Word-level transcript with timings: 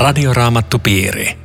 Radioraamattupiiri. 0.00 1.38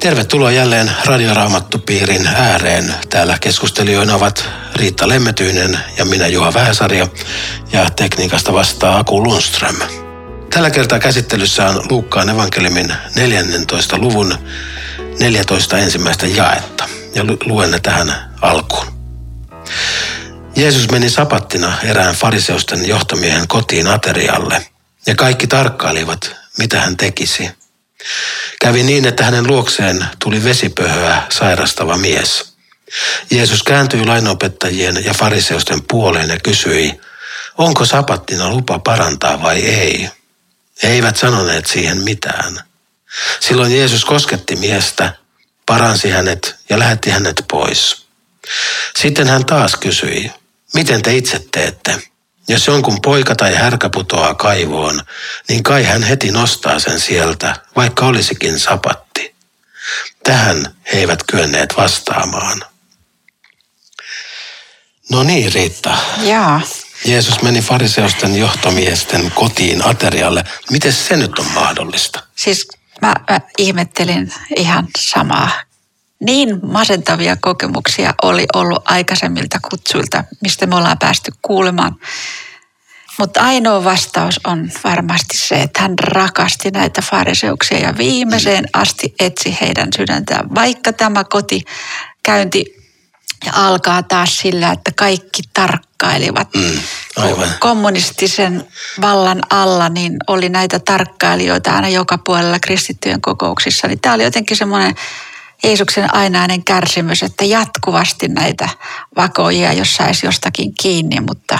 Tervetuloa 0.00 0.50
jälleen 0.50 0.92
Radioraamattupiirin 1.04 2.26
ääreen. 2.26 2.94
Täällä 3.10 3.38
keskustelijoina 3.40 4.14
ovat 4.14 4.48
Riitta 4.74 5.08
Lemmetyinen 5.08 5.78
ja 5.98 6.04
minä 6.04 6.26
Juha 6.26 6.54
Vähäsarja 6.54 7.08
ja 7.72 7.90
tekniikasta 7.90 8.52
vastaa 8.52 8.98
Aku 8.98 9.22
Lundström. 9.22 9.76
Tällä 10.50 10.70
kertaa 10.70 10.98
käsittelyssä 10.98 11.68
on 11.68 11.82
Luukkaan 11.90 12.28
evankeliumin 12.28 12.92
14. 13.14 13.98
luvun 13.98 14.34
14 15.20 15.78
ensimmäistä 15.78 16.26
jaetta 16.26 16.88
ja 17.14 17.24
luen 17.44 17.70
ne 17.70 17.80
tähän 17.80 18.34
alkuun. 18.42 18.86
Jeesus 20.56 20.90
meni 20.90 21.10
sapattina 21.10 21.72
erään 21.82 22.14
fariseusten 22.14 22.88
johtomiehen 22.88 23.48
kotiin 23.48 23.86
aterialle 23.86 24.66
ja 25.06 25.14
kaikki 25.14 25.46
tarkkailivat, 25.46 26.45
mitä 26.58 26.80
hän 26.80 26.96
tekisi. 26.96 27.50
Kävi 28.60 28.82
niin, 28.82 29.06
että 29.06 29.24
hänen 29.24 29.46
luokseen 29.46 30.06
tuli 30.18 30.44
vesipöhöä 30.44 31.22
sairastava 31.32 31.96
mies. 31.96 32.52
Jeesus 33.30 33.62
kääntyi 33.62 34.06
lainopettajien 34.06 35.04
ja 35.04 35.14
fariseusten 35.14 35.82
puoleen 35.88 36.28
ja 36.28 36.38
kysyi, 36.40 37.00
onko 37.58 37.84
sapattina 37.84 38.50
lupa 38.50 38.78
parantaa 38.78 39.42
vai 39.42 39.60
ei. 39.60 40.10
He 40.82 40.88
eivät 40.88 41.16
sanoneet 41.16 41.66
siihen 41.66 42.04
mitään. 42.04 42.60
Silloin 43.40 43.76
Jeesus 43.76 44.04
kosketti 44.04 44.56
miestä, 44.56 45.12
paransi 45.66 46.10
hänet 46.10 46.56
ja 46.68 46.78
lähetti 46.78 47.10
hänet 47.10 47.44
pois. 47.50 48.06
Sitten 48.98 49.28
hän 49.28 49.44
taas 49.46 49.76
kysyi, 49.76 50.30
miten 50.74 51.02
te 51.02 51.16
itse 51.16 51.46
teette? 51.50 52.02
Jos 52.48 52.66
jonkun 52.66 53.00
poika 53.02 53.34
tai 53.36 53.54
härkä 53.54 53.88
putoaa 53.88 54.34
kaivoon, 54.34 55.02
niin 55.48 55.62
kai 55.62 55.84
hän 55.84 56.02
heti 56.02 56.30
nostaa 56.30 56.78
sen 56.78 57.00
sieltä, 57.00 57.56
vaikka 57.76 58.06
olisikin 58.06 58.58
sapatti. 58.58 59.34
Tähän 60.22 60.74
he 60.92 60.98
eivät 60.98 61.22
kyenneet 61.22 61.76
vastaamaan. 61.76 62.62
No 65.10 65.22
niin, 65.22 65.52
Riitta. 65.52 65.98
Jaa. 66.22 66.60
Jeesus 67.04 67.42
meni 67.42 67.60
fariseusten 67.60 68.36
johtomiesten 68.36 69.32
kotiin 69.34 69.86
aterialle. 69.86 70.44
Miten 70.70 70.92
se 70.92 71.16
nyt 71.16 71.38
on 71.38 71.46
mahdollista? 71.54 72.22
Siis 72.36 72.68
mä, 73.02 73.14
mä 73.30 73.40
ihmettelin 73.58 74.32
ihan 74.56 74.88
samaa. 74.98 75.50
Niin 76.20 76.60
masentavia 76.62 77.36
kokemuksia 77.40 78.14
oli 78.22 78.46
ollut 78.54 78.82
aikaisemmilta 78.84 79.58
kutsuilta, 79.70 80.24
mistä 80.42 80.66
me 80.66 80.76
ollaan 80.76 80.98
päästy 80.98 81.32
kuulemaan. 81.42 81.96
Mutta 83.18 83.40
ainoa 83.40 83.84
vastaus 83.84 84.40
on 84.44 84.70
varmasti 84.84 85.36
se, 85.36 85.54
että 85.54 85.82
hän 85.82 85.98
rakasti 85.98 86.70
näitä 86.70 87.02
fariseuksia 87.02 87.78
ja 87.78 87.96
viimeiseen 87.96 88.64
asti 88.72 89.14
etsi 89.20 89.58
heidän 89.60 89.88
sydäntään. 89.96 90.54
Vaikka 90.54 90.92
tämä 90.92 91.24
kotikäynti 91.24 92.76
alkaa 93.52 94.02
taas 94.02 94.38
sillä, 94.38 94.72
että 94.72 94.92
kaikki 94.96 95.42
tarkkailivat. 95.52 96.48
Mm, 96.54 96.80
aivan. 97.16 97.48
Kommunistisen 97.60 98.66
vallan 99.00 99.40
alla 99.50 99.88
niin 99.88 100.16
oli 100.26 100.48
näitä 100.48 100.78
tarkkailijoita 100.78 101.74
aina 101.74 101.88
joka 101.88 102.18
puolella 102.18 102.58
kristittyjen 102.58 103.20
kokouksissa. 103.20 103.88
Niin 103.88 104.00
tämä 104.00 104.14
oli 104.14 104.24
jotenkin 104.24 104.56
semmoinen 104.56 104.94
Jeesuksen 105.66 106.14
ainainen 106.14 106.64
kärsimys, 106.64 107.22
että 107.22 107.44
jatkuvasti 107.44 108.28
näitä 108.28 108.68
vakoja, 109.16 109.72
jos 109.72 109.96
saisi 109.96 110.26
jostakin 110.26 110.74
kiinni, 110.82 111.20
mutta... 111.20 111.58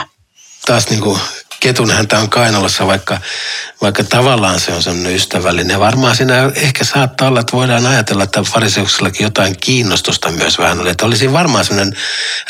Taas 0.66 0.90
niin 0.90 1.00
kuin 1.00 1.20
ketun 1.66 1.90
häntä 1.90 2.18
on 2.18 2.30
kainalossa, 2.30 2.86
vaikka, 2.86 3.18
vaikka 3.80 4.04
tavallaan 4.04 4.60
se 4.60 4.72
on 4.72 4.82
semmoinen 4.82 5.14
ystävällinen. 5.14 5.80
Varmaan 5.80 6.16
siinä 6.16 6.34
ehkä 6.54 6.84
saattaa 6.84 7.28
olla, 7.28 7.40
että 7.40 7.56
voidaan 7.56 7.86
ajatella, 7.86 8.24
että 8.24 8.42
fariseuksellakin 8.42 9.24
jotain 9.24 9.56
kiinnostusta 9.60 10.30
myös 10.30 10.58
vähän 10.58 10.80
oli. 10.80 10.90
Että 10.90 11.06
olisi 11.06 11.32
varmaan 11.32 11.64
semmoinen 11.64 11.96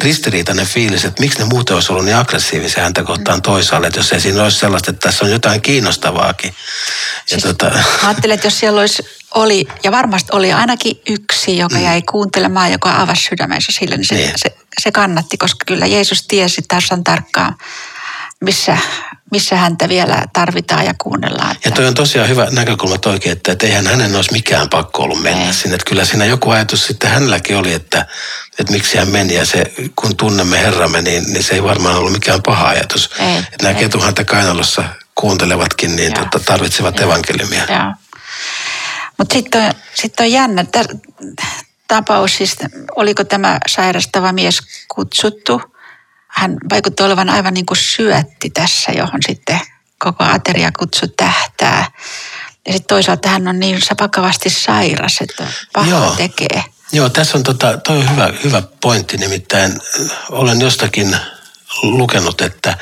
ristiriitainen 0.00 0.66
fiilis, 0.66 1.05
että 1.05 1.22
miksi 1.22 1.38
ne 1.38 1.44
muuten 1.44 1.75
olisi 1.75 1.93
ollut 1.93 2.05
niin 2.05 2.16
aggressiivisia 2.16 2.82
häntä 2.82 3.03
kohtaan 3.03 3.43
toisaalle. 3.43 3.87
Että 3.87 3.99
jos 3.99 4.12
ei 4.12 4.21
siinä 4.21 4.43
olisi 4.43 4.59
sellaista, 4.59 4.91
että 4.91 5.09
tässä 5.09 5.25
on 5.25 5.31
jotain 5.31 5.62
kiinnostavaakin. 5.62 6.50
Ja 6.50 7.41
siis, 7.41 7.43
tota... 7.43 7.71
Mä 7.71 8.09
ajattelen, 8.09 8.34
että 8.34 8.47
jos 8.47 8.60
siellä 8.60 8.81
olisi 8.81 9.03
oli, 9.34 9.66
ja 9.84 9.93
varmasti 9.93 10.28
oli 10.32 10.53
ainakin 10.53 11.00
yksi, 11.09 11.59
joka 11.59 11.76
mm. 11.76 11.84
jäi 11.84 12.03
kuuntelemaan, 12.03 12.72
joka 12.72 13.00
avasi 13.00 13.22
sydämensä 13.22 13.72
sille, 13.78 13.97
niin 13.97 14.06
se, 14.06 14.15
niin. 14.15 14.32
se, 14.37 14.56
se 14.82 14.93
kannatti, 14.93 15.37
koska 15.37 15.65
kyllä 15.66 15.87
Jeesus 15.87 16.26
tiesi 16.26 16.62
tässä 16.69 16.99
tarkkaan, 17.05 17.55
missä, 18.41 18.79
missä 19.31 19.57
häntä 19.57 19.89
vielä 19.89 20.25
tarvitaan 20.33 20.85
ja 20.85 20.95
kuunnellaan. 20.99 21.57
Että... 21.57 21.69
Ja 21.69 21.75
toi 21.75 21.87
on 21.87 21.95
tosiaan 21.95 22.29
hyvä 22.29 22.47
näkökulma 22.51 22.99
toikin, 22.99 23.33
että, 23.33 23.53
että 23.53 23.67
eihän 23.67 23.87
hänen 23.87 24.17
olisi 24.17 24.33
mikään 24.33 24.69
pakko 24.69 25.03
ollut 25.03 25.23
mennä 25.23 25.47
Ei. 25.47 25.53
sinne. 25.53 25.75
Että 25.75 25.89
kyllä 25.89 26.05
siinä 26.05 26.25
joku 26.25 26.51
ajatus 26.51 26.87
sitten 26.87 27.11
hänelläkin 27.11 27.57
oli, 27.57 27.73
että, 27.73 28.07
että 28.59 28.73
miksi 28.73 28.99
hän 28.99 29.09
meni. 29.09 29.35
Ja 29.35 29.47
se, 29.47 29.73
kun 29.97 30.17
tunnemme 30.17 30.59
Herramme, 30.59 31.03
niin, 31.03 31.25
niin 31.33 31.43
se 31.43 31.55
ei 31.55 31.63
varmaan 31.63 31.97
ollut 31.97 32.13
mikään 32.13 32.43
paha 32.43 32.69
ajatus. 32.69 33.11
Ei, 33.19 33.37
että 33.37 33.63
nämä 33.63 33.75
ketuhanta 33.75 34.25
kainalossa 34.25 34.85
kuuntelevatkin, 35.15 35.97
niin 35.97 36.15
tota, 36.15 36.41
tarvitsevat 36.41 36.99
Joo. 36.99 37.11
evankeliumia. 37.11 37.67
Mutta 39.19 39.33
sitten 39.33 39.63
on, 39.63 39.73
sit 39.95 40.21
on 40.21 40.33
jännä 40.33 40.65
tapaus, 41.89 42.37
siis 42.37 42.57
oliko 42.97 43.25
tämä 43.25 43.59
sairastava 43.69 44.33
mies 44.33 44.59
kutsuttu. 44.95 45.75
Hän 46.37 46.57
vaikutti 46.71 47.03
olevan 47.03 47.31
aivan 47.31 47.55
niin 47.55 47.67
kuin 47.67 47.79
syötti 47.79 48.51
tässä, 48.51 48.93
johon 48.93 49.21
sitten 49.27 49.61
koko 49.99 50.25
ateriakutsu 50.25 51.07
tähtää. 51.09 51.91
Ja 52.67 52.73
sitten 52.73 52.89
toisaalta 52.89 53.29
hän 53.29 53.49
on 53.49 53.61
niin 53.61 53.79
vakavasti 54.01 54.51
sairas, 54.51 55.19
että 55.21 55.47
paha 55.73 55.91
Joo. 55.91 56.15
tekee. 56.17 56.65
Joo, 56.93 57.09
tässä 57.09 57.39
on, 57.39 57.43
tota, 57.43 57.79
toi 57.79 57.97
on 57.97 58.11
hyvä, 58.11 58.33
hyvä 58.45 58.63
pointti, 58.81 59.17
nimittäin 59.17 59.81
olen 60.31 60.61
jostakin 60.61 61.17
lukenut, 61.82 62.41
että, 62.41 62.78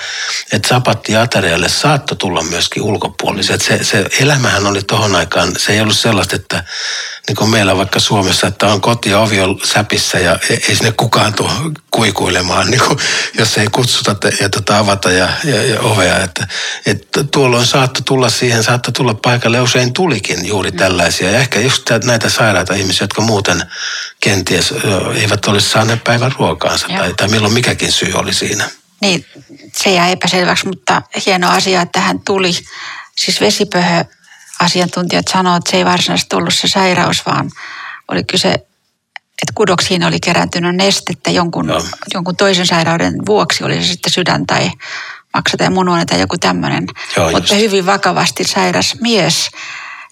että 0.53 0.69
sapatti 0.69 1.17
aterialle 1.17 1.69
saattoi 1.69 2.17
tulla 2.17 2.43
myöskin 2.43 2.83
ulkopuoliset. 2.83 3.63
Se, 3.63 3.85
se 3.85 4.07
elämähän 4.21 4.67
oli 4.67 4.83
tuohon 4.83 5.15
aikaan, 5.15 5.53
se 5.57 5.73
ei 5.73 5.81
ollut 5.81 5.99
sellaista, 5.99 6.37
että 6.37 6.65
niin 7.29 7.37
kuin 7.37 7.51
meillä 7.51 7.77
vaikka 7.77 8.01
Suomessa, 8.01 8.47
että 8.47 8.67
on 8.67 8.81
koti 8.81 9.11
ja 9.11 9.19
ovi 9.19 9.41
on 9.41 9.61
säpissä 9.65 10.19
ja 10.19 10.39
ei 10.51 10.77
sinne 10.77 10.93
kukaan 10.93 11.35
tuo 11.35 11.51
kuikuilemaan, 11.91 12.71
niin 12.71 12.81
kuin, 12.89 12.99
jos 13.39 13.59
ei 13.59 13.67
kutsuta 13.73 14.17
ja 14.41 14.49
tota, 14.49 14.79
avata 14.79 15.11
ja, 15.11 15.29
ja, 15.45 15.63
ja 15.63 15.81
ovea. 15.81 16.19
Että, 16.19 16.47
että 16.87 17.25
tuolloin 17.25 17.67
saattoi 17.67 18.03
tulla 18.03 18.29
siihen, 18.29 18.65
saattoi 18.65 18.93
tulla 18.93 19.15
paikalle, 19.15 19.61
usein 19.61 19.93
tulikin 19.93 20.47
juuri 20.47 20.71
mm. 20.71 20.77
tällaisia. 20.77 21.31
Ja 21.31 21.39
ehkä 21.39 21.61
just 21.61 21.91
näitä 22.05 22.29
sairaita 22.29 22.75
ihmisiä, 22.75 23.05
jotka 23.05 23.23
muuten 23.23 23.63
kenties 24.21 24.75
eivät 25.15 25.47
olisi 25.47 25.71
saaneet 25.71 26.05
päivän 26.05 26.35
ruokaansa 26.39 26.87
tai, 26.89 27.15
tai 27.15 27.29
milloin 27.29 27.55
mikäkin 27.55 27.93
syy 27.93 28.13
oli 28.15 28.35
siinä. 28.35 28.69
Niin, 29.05 29.25
se 29.73 29.91
jää 29.91 30.09
epäselväksi, 30.09 30.67
mutta 30.67 31.03
hieno 31.27 31.51
asia, 31.51 31.83
että 31.83 32.01
hän 32.01 32.21
tuli. 32.21 32.53
Siis 33.17 33.41
vesipöhö 33.41 34.05
asiantuntijat 34.61 35.29
sanoivat, 35.29 35.59
että 35.59 35.71
se 35.71 35.77
ei 35.77 35.85
varsinaisesti 35.85 36.37
ollut 36.37 36.55
se 36.55 36.69
sairaus, 36.69 37.27
vaan 37.27 37.51
oli 38.09 38.25
kyse, 38.25 38.53
että 39.45 39.53
kudoksiin 39.55 40.05
oli 40.05 40.21
kerääntynyt 40.21 40.77
nestettä 40.77 41.31
jonkun, 41.31 41.67
no. 41.67 41.85
jonkun 42.15 42.37
toisen 42.37 42.67
sairauden 42.67 43.15
vuoksi, 43.27 43.65
oli 43.65 43.83
se 43.83 43.87
sitten 43.87 44.13
sydän 44.13 44.47
tai 44.47 44.71
maksa 45.35 45.57
tai 45.57 45.71
munuainen 45.71 46.07
tai 46.07 46.21
joku 46.21 46.39
tämmöinen. 46.39 46.87
Mutta 47.33 47.55
just. 47.55 47.63
hyvin 47.63 47.87
vakavasti 47.87 48.45
sairas 48.45 48.95
mies. 49.01 49.49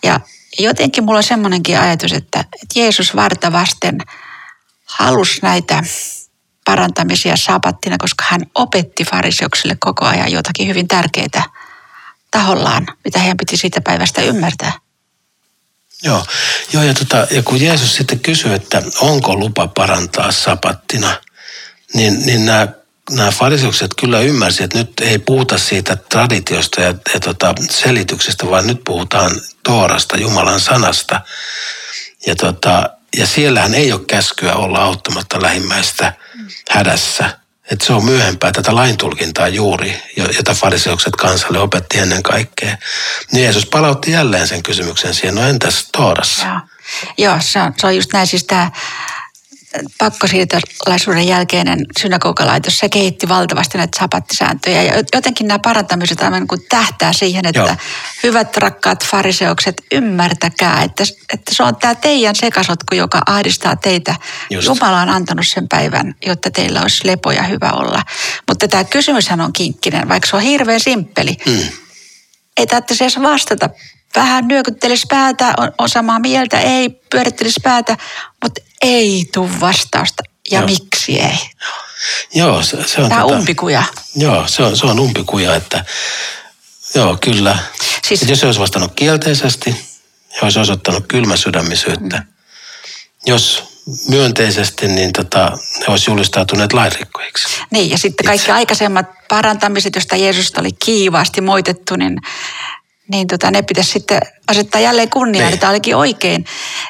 Ja 0.02 0.20
jotenkin 0.58 1.04
mulla 1.04 1.18
on 1.18 1.24
semmoinenkin 1.24 1.80
ajatus, 1.80 2.12
että, 2.12 2.40
että 2.40 2.80
Jeesus 2.80 3.16
varta 3.16 3.52
vasten 3.52 3.98
halusi 4.84 5.38
näitä 5.42 5.82
parantamisia 6.64 7.36
sapattina, 7.36 7.96
koska 7.98 8.24
hän 8.28 8.40
opetti 8.54 9.04
fariseuksille 9.04 9.76
koko 9.80 10.04
ajan 10.04 10.32
jotakin 10.32 10.68
hyvin 10.68 10.88
tärkeää 10.88 11.44
tahollaan, 12.30 12.86
mitä 13.04 13.18
heidän 13.18 13.36
piti 13.36 13.56
siitä 13.56 13.80
päivästä 13.80 14.22
ymmärtää. 14.22 14.72
Joo, 16.02 16.26
Joo 16.72 16.82
ja, 16.82 16.94
tota, 16.94 17.26
ja 17.30 17.42
kun 17.42 17.60
Jeesus 17.60 17.96
sitten 17.96 18.20
kysyi, 18.20 18.54
että 18.54 18.82
onko 19.00 19.36
lupa 19.36 19.68
parantaa 19.68 20.32
sapattina, 20.32 21.16
niin, 21.94 22.26
niin 22.26 22.46
nämä 22.46 22.68
nämä 23.10 23.30
fariseukset 23.30 23.90
kyllä 24.00 24.20
ymmärsivät, 24.20 24.64
että 24.64 24.78
nyt 24.78 25.10
ei 25.10 25.18
puhuta 25.18 25.58
siitä 25.58 25.96
traditiosta 25.96 26.80
ja, 26.80 26.94
ja 27.14 27.20
tota, 27.20 27.54
selityksestä, 27.70 28.50
vaan 28.50 28.66
nyt 28.66 28.80
puhutaan 28.84 29.40
Toorasta, 29.62 30.16
Jumalan 30.16 30.60
sanasta. 30.60 31.20
Ja, 32.26 32.36
tota, 32.36 32.90
ja 33.16 33.26
siellähän 33.26 33.74
ei 33.74 33.92
ole 33.92 34.00
käskyä 34.08 34.54
olla 34.54 34.78
auttamatta 34.78 35.42
lähimmäistä 35.42 36.12
hädässä. 36.70 37.38
Että 37.70 37.86
se 37.86 37.92
on 37.92 38.04
myöhempää 38.04 38.52
tätä 38.52 38.74
laintulkintaa 38.74 39.48
juuri, 39.48 40.02
jota 40.16 40.54
fariseukset 40.54 41.16
kansalle 41.16 41.58
opetti 41.58 41.98
ennen 41.98 42.22
kaikkea. 42.22 42.76
Niin 43.32 43.42
Jeesus 43.44 43.66
palautti 43.66 44.10
jälleen 44.10 44.48
sen 44.48 44.62
kysymyksen 44.62 45.14
siihen, 45.14 45.34
no 45.34 45.42
entäs 45.42 45.88
Toorassa? 45.92 46.46
Joo, 46.46 46.60
Joo 47.18 47.36
se, 47.40 47.60
on, 47.60 47.74
se 47.78 47.86
on 47.86 47.96
just 47.96 48.12
näin. 48.12 48.26
Siis 48.26 48.44
tämä 48.44 48.70
pakkosiirtolaisuuden 49.98 51.26
jälkeinen 51.26 51.86
synagogalaitos, 52.00 52.78
se 52.78 52.88
kehitti 52.88 53.28
valtavasti 53.28 53.78
näitä 53.78 53.98
sapattisääntöjä. 53.98 54.82
Ja 54.82 55.02
jotenkin 55.14 55.48
nämä 55.48 55.58
parantamiset 55.58 56.22
aivan 56.22 56.40
niin 56.40 56.48
kuin 56.48 56.64
tähtää 56.68 57.12
siihen, 57.12 57.46
että 57.46 57.60
Joo. 57.60 57.76
hyvät 58.22 58.56
rakkaat 58.56 59.04
fariseukset, 59.04 59.82
ymmärtäkää, 59.92 60.82
että, 60.82 61.04
että 61.32 61.54
se 61.54 61.62
on 61.62 61.76
tämä 61.76 61.94
teidän 61.94 62.36
sekasotku, 62.36 62.94
joka 62.94 63.22
ahdistaa 63.26 63.76
teitä. 63.76 64.14
Just. 64.50 64.66
Jumala 64.66 65.00
on 65.00 65.08
antanut 65.08 65.46
sen 65.48 65.68
päivän, 65.68 66.14
jotta 66.26 66.50
teillä 66.50 66.82
olisi 66.82 67.06
lepo 67.06 67.30
ja 67.30 67.42
hyvä 67.42 67.70
olla. 67.70 68.02
Mutta 68.48 68.68
tämä 68.68 68.84
kysymyshän 68.84 69.40
on 69.40 69.52
kinkkinen, 69.52 70.08
vaikka 70.08 70.28
se 70.28 70.36
on 70.36 70.42
hirveän 70.42 70.80
simppeli. 70.80 71.36
Mm. 71.46 71.68
Ei 72.56 72.66
tarvitse 72.66 73.04
edes 73.04 73.22
vastata 73.22 73.70
vähän 74.16 74.48
nyökyttelisi 74.48 75.06
päätä, 75.08 75.54
on, 75.56 75.72
on 75.78 75.88
samaa 75.88 76.18
mieltä, 76.18 76.60
ei 76.60 76.90
pyörittelisi 77.10 77.60
päätä, 77.62 77.96
mutta 78.42 78.60
ei 78.82 79.24
tule 79.34 79.60
vastausta. 79.60 80.22
Ja 80.50 80.58
Joo. 80.58 80.66
miksi 80.68 81.20
ei? 81.20 81.38
Joo, 82.34 82.62
se, 82.62 82.84
se 82.86 83.00
on... 83.00 83.08
Tämä 83.08 83.22
tota, 83.22 83.34
umpikuja. 83.34 83.82
Joo, 84.16 84.46
se 84.46 84.62
on, 84.62 84.76
se 84.76 84.86
on 84.86 85.00
umpikuja, 85.00 85.54
että 85.54 85.84
joo, 86.94 87.18
kyllä. 87.20 87.58
Siis, 88.02 88.28
jos 88.28 88.40
se 88.40 88.46
olisi 88.46 88.60
vastannut 88.60 88.92
kielteisesti, 88.94 89.70
ja 90.30 90.38
olisi 90.42 90.58
osoittanut 90.58 91.04
kylmäsydämisyyttä. 91.08 92.16
Mm. 92.16 92.26
Jos 93.26 93.64
myönteisesti, 94.08 94.88
niin 94.88 95.12
tota, 95.12 95.58
he 95.80 95.84
olisi 95.86 96.10
julistautuneet 96.10 96.72
lainrikkojiksi. 96.72 97.48
Niin, 97.70 97.90
ja 97.90 97.98
sitten 97.98 98.26
kaikki 98.26 98.44
Itse. 98.44 98.52
aikaisemmat 98.52 99.06
parantamiset, 99.28 99.94
joista 99.94 100.16
Jeesus 100.16 100.52
oli 100.58 100.70
kiivaasti 100.84 101.40
moitettu, 101.40 101.96
niin 101.96 102.18
niin 103.08 103.26
tota, 103.26 103.50
ne 103.50 103.62
pitäisi 103.62 103.90
sitten 103.90 104.20
asettaa 104.48 104.80
jälleen 104.80 105.10
kunniaan, 105.10 105.46
niin. 105.46 105.54
että 105.54 105.60
tämä 105.60 105.70
olikin 105.70 105.96
oikein. 105.96 106.44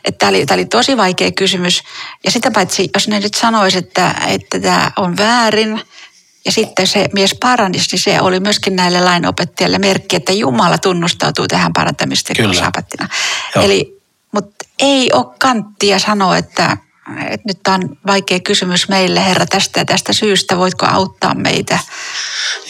Että 0.04 0.18
tämä 0.18 0.30
oli, 0.30 0.46
tämä 0.46 0.56
oli 0.56 0.64
tosi 0.64 0.96
vaikea 0.96 1.32
kysymys. 1.32 1.82
Ja 2.24 2.30
sitä 2.30 2.50
paitsi, 2.50 2.90
jos 2.94 3.08
ne 3.08 3.20
nyt 3.20 3.34
sanoisi, 3.34 3.78
että, 3.78 4.14
että 4.28 4.60
tämä 4.60 4.90
on 4.96 5.16
väärin, 5.16 5.80
ja 6.44 6.52
sitten 6.52 6.86
se 6.86 7.08
mies 7.12 7.36
paranisi, 7.40 7.88
niin 7.92 8.02
se 8.02 8.20
oli 8.20 8.40
myöskin 8.40 8.76
näille 8.76 9.00
lainopettajille 9.00 9.78
merkki, 9.78 10.16
että 10.16 10.32
Jumala 10.32 10.78
tunnustautuu 10.78 11.48
tähän 11.48 11.72
parantamistekon 11.72 12.54
saapattina. 12.54 13.08
Eli, 13.56 14.02
mutta 14.32 14.66
ei 14.78 15.10
ole 15.12 15.26
kanttia 15.38 15.98
sanoa, 15.98 16.36
että 16.36 16.76
että 17.20 17.46
nyt 17.46 17.68
on 17.68 17.98
vaikea 18.06 18.40
kysymys 18.40 18.88
meille, 18.88 19.24
Herra, 19.24 19.46
tästä 19.46 19.80
ja 19.80 19.84
tästä 19.84 20.12
syystä, 20.12 20.58
voitko 20.58 20.86
auttaa 20.86 21.34
meitä? 21.34 21.78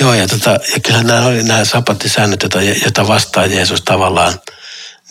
Joo, 0.00 0.14
ja, 0.14 0.28
tota, 0.28 0.50
ja 0.50 0.80
kyllä 0.82 1.02
nämä 1.02 1.26
oli 1.26 1.42
nämä 1.42 1.64
sapattisäännöt, 1.64 2.42
joita, 2.42 2.62
joita 2.62 3.08
vastaan 3.08 3.52
Jeesus 3.52 3.82
tavallaan– 3.82 4.34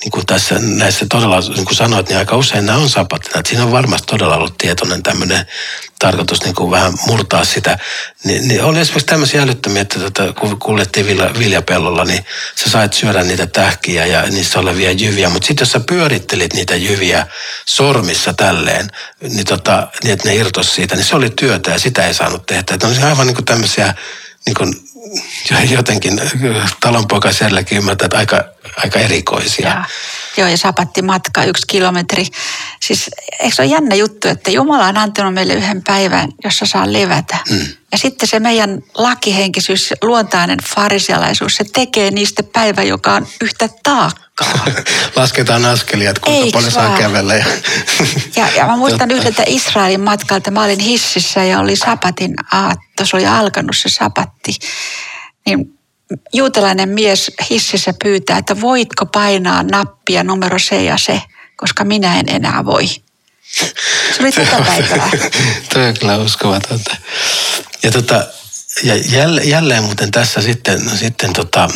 niin 0.01 0.11
kuin 0.11 0.25
tässä 0.25 0.55
näissä 0.59 1.05
todella, 1.09 1.39
niin 1.39 1.65
kuin 1.65 1.75
sanoit, 1.75 2.09
niin 2.09 2.17
aika 2.17 2.37
usein 2.37 2.65
nämä 2.65 2.77
on 2.77 2.89
sapattina. 2.89 3.39
Että 3.39 3.49
siinä 3.49 3.63
on 3.63 3.71
varmasti 3.71 4.07
todella 4.07 4.35
ollut 4.35 4.57
tietoinen 4.57 5.03
tämmöinen 5.03 5.45
tarkoitus 5.99 6.43
niin 6.43 6.55
kuin 6.55 6.71
vähän 6.71 6.93
murtaa 7.07 7.45
sitä. 7.45 7.77
Ni, 8.23 8.39
niin 8.39 8.63
oli 8.63 8.79
esimerkiksi 8.79 9.05
tämmöisiä 9.05 9.41
älyttömiä, 9.41 9.81
että 9.81 9.99
tota, 9.99 10.33
kun 10.33 10.59
kuljettiin 10.59 11.07
vilja, 11.07 11.33
viljapellolla, 11.39 12.05
niin 12.05 12.25
sä 12.55 12.69
sait 12.69 12.93
syödä 12.93 13.23
niitä 13.23 13.47
tähkiä 13.47 14.05
ja 14.05 14.21
niissä 14.21 14.59
olevia 14.59 14.91
jyviä. 14.91 15.29
Mutta 15.29 15.47
sitten 15.47 15.61
jos 15.65 15.71
sä 15.71 15.79
pyörittelit 15.79 16.53
niitä 16.53 16.75
jyviä 16.75 17.27
sormissa 17.65 18.33
tälleen, 18.33 18.87
niin, 19.21 19.45
tota, 19.45 19.87
niin 20.03 20.13
että 20.13 20.29
ne 20.29 20.35
irtos 20.35 20.75
siitä, 20.75 20.95
niin 20.95 21.05
se 21.05 21.15
oli 21.15 21.29
työtä 21.29 21.71
ja 21.71 21.79
sitä 21.79 22.07
ei 22.07 22.13
saanut 22.13 22.45
tehdä. 22.45 22.63
Että 22.73 22.87
on 22.87 23.03
aivan 23.03 23.27
niin 23.27 23.35
kuin 23.35 23.45
tämmöisiä 23.45 23.93
niin 24.45 24.55
kuin 24.55 24.73
jotenkin 25.77 26.21
talonpoikaisielläkin 26.81 27.77
ymmärtää, 27.77 28.05
että 28.05 28.17
aika, 28.17 28.43
aika 28.77 28.99
erikoisia. 28.99 29.67
Ja, 29.67 29.85
joo, 30.37 30.47
ja 30.47 30.57
sapatti 30.57 31.01
matka 31.01 31.43
yksi 31.43 31.67
kilometri. 31.67 32.25
Siis 32.81 33.09
eikö 33.39 33.55
se 33.55 33.61
ole 33.61 33.71
jännä 33.71 33.95
juttu, 33.95 34.27
että 34.27 34.51
Jumala 34.51 34.87
on 34.87 34.97
antanut 34.97 35.33
meille 35.33 35.53
yhden 35.53 35.83
päivän, 35.83 36.29
jossa 36.43 36.65
saa 36.65 36.93
levätä. 36.93 37.37
Mm. 37.49 37.67
Ja 37.91 37.97
sitten 37.97 38.29
se 38.29 38.39
meidän 38.39 38.81
lakihenkisyys, 38.93 39.93
luontainen 40.01 40.59
farisialaisuus, 40.75 41.55
se 41.55 41.65
tekee 41.73 42.11
niistä 42.11 42.43
päivä, 42.43 42.83
joka 42.83 43.13
on 43.13 43.27
yhtä 43.41 43.69
taakkaa. 43.83 44.20
Lasketaan 45.15 45.65
askelia, 45.65 46.09
että 46.09 46.21
kuinka 46.21 46.43
Eiks 46.43 46.53
paljon 46.53 46.73
vaan? 46.73 46.87
saa 46.87 46.97
kävellä. 46.97 47.33
Ja, 47.35 47.45
ja, 48.35 48.47
ja 48.55 48.65
mä 48.65 48.77
muistan 48.77 49.11
yhdeltä 49.11 49.43
Israelin 49.47 50.01
matkalta, 50.01 50.51
mä 50.51 50.63
olin 50.63 50.79
hississä 50.79 51.43
ja 51.43 51.59
oli 51.59 51.75
sapatin 51.75 52.33
aatto, 52.51 53.05
se 53.05 53.15
oli 53.15 53.27
alkanut 53.27 53.77
se 53.77 53.89
sapatti. 53.89 54.55
Niin 55.45 55.79
juutalainen 56.33 56.89
mies 56.89 57.31
hississä 57.49 57.93
pyytää, 58.03 58.37
että 58.37 58.61
voitko 58.61 59.05
painaa 59.05 59.63
nappia 59.63 60.23
numero 60.23 60.59
se 60.59 60.83
ja 60.83 60.97
se, 60.97 61.21
koska 61.57 61.83
minä 61.83 62.19
en 62.19 62.29
enää 62.29 62.65
voi. 62.65 62.87
Se 62.87 64.19
oli 64.19 64.31
tätä 64.45 64.63
päivää. 64.67 65.09
Tuo 65.73 65.81
on 65.81 65.93
kyllä 65.99 66.17
uskomatonta. 66.17 66.95
Ja, 67.83 67.91
tota, 67.91 68.27
ja 68.83 68.95
jälleen, 68.95 69.49
jälleen 69.49 69.83
muuten 69.83 70.11
tässä 70.11 70.41
sitten, 70.41 70.89
sitten 70.97 71.33
tota, 71.33 71.69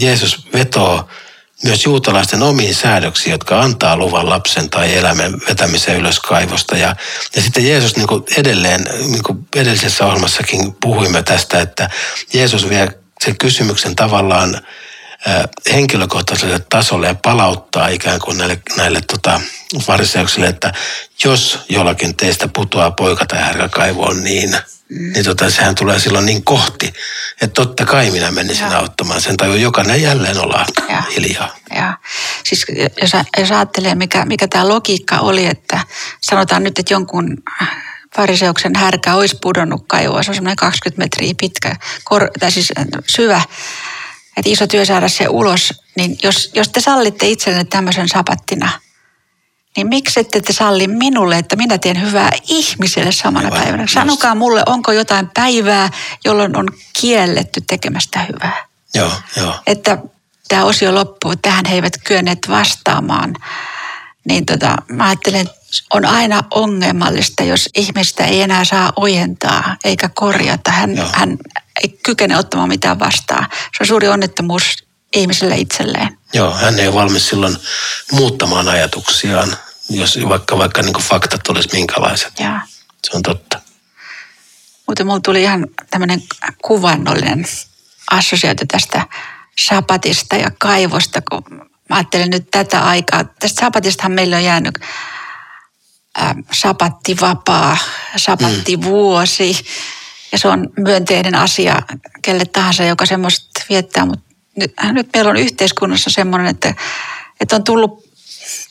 Jeesus 0.00 0.46
vetoo 0.52 1.08
myös 1.64 1.84
juutalaisten 1.84 2.42
omiin 2.42 2.74
säädöksiin, 2.74 3.32
jotka 3.32 3.60
antaa 3.60 3.96
luvan 3.96 4.28
lapsen 4.28 4.70
tai 4.70 4.96
eläimen 4.96 5.32
vetämiseen 5.48 5.98
ylös 5.98 6.20
kaivosta. 6.20 6.76
Ja, 6.76 6.96
ja 7.36 7.42
sitten 7.42 7.66
Jeesus 7.66 7.96
niin 7.96 8.06
kuin 8.06 8.24
edelleen, 8.36 8.86
niin 8.98 9.22
kuin 9.22 9.48
edellisessä 9.56 10.06
ohjelmassakin 10.06 10.76
puhuimme 10.80 11.22
tästä, 11.22 11.60
että 11.60 11.90
Jeesus 12.32 12.68
vie 12.68 12.88
sen 13.24 13.38
kysymyksen 13.38 13.96
tavallaan 13.96 14.60
henkilökohtaiselle 15.72 16.58
tasolle 16.58 17.06
ja 17.06 17.14
palauttaa 17.14 17.88
ikään 17.88 18.20
kuin 18.20 18.38
näille, 18.38 18.60
näille 18.76 19.00
tota, 19.00 19.40
fariseuksille, 19.82 20.46
että 20.46 20.72
jos 21.24 21.58
jollakin 21.68 22.16
teistä 22.16 22.48
putoaa 22.48 22.90
poika 22.90 23.26
tai 23.26 23.38
härkä 23.38 23.68
kaivoon, 23.68 24.24
niin. 24.24 24.56
Niin 24.90 25.24
tota, 25.24 25.50
sehän 25.50 25.74
tulee 25.74 25.98
silloin 25.98 26.26
niin 26.26 26.44
kohti, 26.44 26.92
että 27.40 27.54
totta 27.54 27.84
kai 27.84 28.10
minä 28.10 28.30
menisin 28.30 28.70
ja. 28.70 28.78
auttamaan. 28.78 29.20
Sen 29.20 29.36
tajua 29.36 29.56
jokainen 29.56 30.02
jälleen 30.02 30.38
olla 30.38 30.66
ja. 30.88 31.02
hiljaa. 31.16 31.56
Ja. 31.74 31.98
Siis 32.44 32.66
jos, 33.02 33.10
jos 33.38 33.50
ajattelee, 33.50 33.94
mikä, 33.94 34.24
mikä 34.24 34.48
tämä 34.48 34.68
logiikka 34.68 35.18
oli, 35.18 35.46
että 35.46 35.80
sanotaan 36.20 36.62
nyt, 36.62 36.78
että 36.78 36.94
jonkun 36.94 37.36
fariseuksen 38.16 38.76
härkä 38.76 39.14
olisi 39.14 39.38
pudonnut 39.42 39.84
kaivoa. 39.86 40.22
Se 40.22 40.30
on 40.30 40.34
semmoinen 40.34 40.56
20 40.56 41.04
metriä 41.04 41.34
pitkä, 41.40 41.76
kor, 42.04 42.30
tai 42.40 42.50
siis 42.50 42.72
syvä, 43.06 43.42
että 44.36 44.50
iso 44.50 44.66
työ 44.66 44.84
saada 44.84 45.08
se 45.08 45.28
ulos. 45.28 45.82
Niin 45.96 46.18
jos, 46.22 46.50
jos 46.54 46.68
te 46.68 46.80
sallitte 46.80 47.28
itsellenne 47.28 47.64
tämmöisen 47.64 48.08
sapattina– 48.08 48.70
niin 49.76 49.88
miksi 49.88 50.20
ette 50.20 50.40
te 50.40 50.52
salli 50.52 50.86
minulle, 50.86 51.38
että 51.38 51.56
minä 51.56 51.78
teen 51.78 52.00
hyvää 52.00 52.30
ihmiselle 52.48 53.12
samana 53.12 53.48
Aivan, 53.48 53.62
päivänä? 53.62 53.86
Sanokaa 53.86 54.30
just. 54.30 54.38
mulle, 54.38 54.62
onko 54.66 54.92
jotain 54.92 55.30
päivää, 55.34 55.90
jolloin 56.24 56.56
on 56.56 56.68
kielletty 57.00 57.60
tekemästä 57.60 58.24
hyvää. 58.24 58.66
Joo, 58.94 59.12
joo. 59.36 59.54
Että 59.66 59.98
tämä 60.48 60.64
osio 60.64 60.94
loppuu, 60.94 61.36
tähän 61.36 61.64
he 61.64 61.74
eivät 61.74 61.92
kyenneet 62.04 62.38
vastaamaan. 62.48 63.34
Niin 64.28 64.46
tota, 64.46 64.76
mä 64.88 65.04
ajattelen, 65.04 65.40
että 65.40 65.58
on 65.92 66.04
aina 66.04 66.42
ongelmallista, 66.50 67.44
jos 67.44 67.68
ihmistä 67.76 68.24
ei 68.24 68.42
enää 68.42 68.64
saa 68.64 68.92
ojentaa 68.96 69.76
eikä 69.84 70.10
korjata. 70.14 70.70
Hän, 70.70 70.90
hän 71.12 71.38
ei 71.82 71.98
kykene 72.02 72.36
ottamaan 72.36 72.68
mitään 72.68 72.98
vastaan. 72.98 73.46
Se 73.50 73.82
on 73.82 73.86
suuri 73.86 74.08
onnettomuus 74.08 74.87
ihmiselle 75.12 75.56
itselleen. 75.56 76.18
Joo, 76.34 76.54
hän 76.54 76.78
ei 76.78 76.86
ole 76.86 76.94
valmis 76.94 77.28
silloin 77.28 77.56
muuttamaan 78.12 78.68
ajatuksiaan 78.68 79.56
jos 79.90 80.18
vaikka, 80.28 80.58
vaikka 80.58 80.82
niin 80.82 80.94
faktat 80.94 81.48
olisi 81.48 81.68
minkälaiset. 81.72 82.32
Ja. 82.40 82.60
Se 83.04 83.16
on 83.16 83.22
totta. 83.22 83.60
Mutta 84.86 85.04
mulla 85.04 85.20
tuli 85.20 85.42
ihan 85.42 85.66
tämmöinen 85.90 86.22
kuvannollinen 86.62 87.46
assosiaatio 88.10 88.66
tästä 88.68 89.06
sapatista 89.58 90.36
ja 90.36 90.50
kaivosta, 90.58 91.22
kun 91.30 91.42
mä 91.88 91.96
ajattelen 91.96 92.30
nyt 92.30 92.50
tätä 92.50 92.80
aikaa. 92.80 93.24
Tästä 93.24 93.60
sapatistahan 93.60 94.12
meillä 94.12 94.36
on 94.36 94.44
jäänyt 94.44 94.74
äh, 96.20 96.34
sapattivapaa, 96.52 97.76
sapattivuosi. 98.16 99.52
Mm. 99.52 99.68
Ja 100.32 100.38
se 100.38 100.48
on 100.48 100.68
myönteinen 100.78 101.34
asia 101.34 101.82
kelle 102.22 102.44
tahansa, 102.44 102.84
joka 102.84 103.06
semmoista 103.06 103.64
viettää. 103.68 104.06
Mutta 104.06 104.27
nyt, 104.58 104.74
nyt 104.92 105.08
meillä 105.14 105.30
on 105.30 105.36
yhteiskunnassa 105.36 106.10
semmoinen, 106.10 106.46
että, 106.46 106.74
että 107.40 107.56
on 107.56 107.64
tullut 107.64 108.08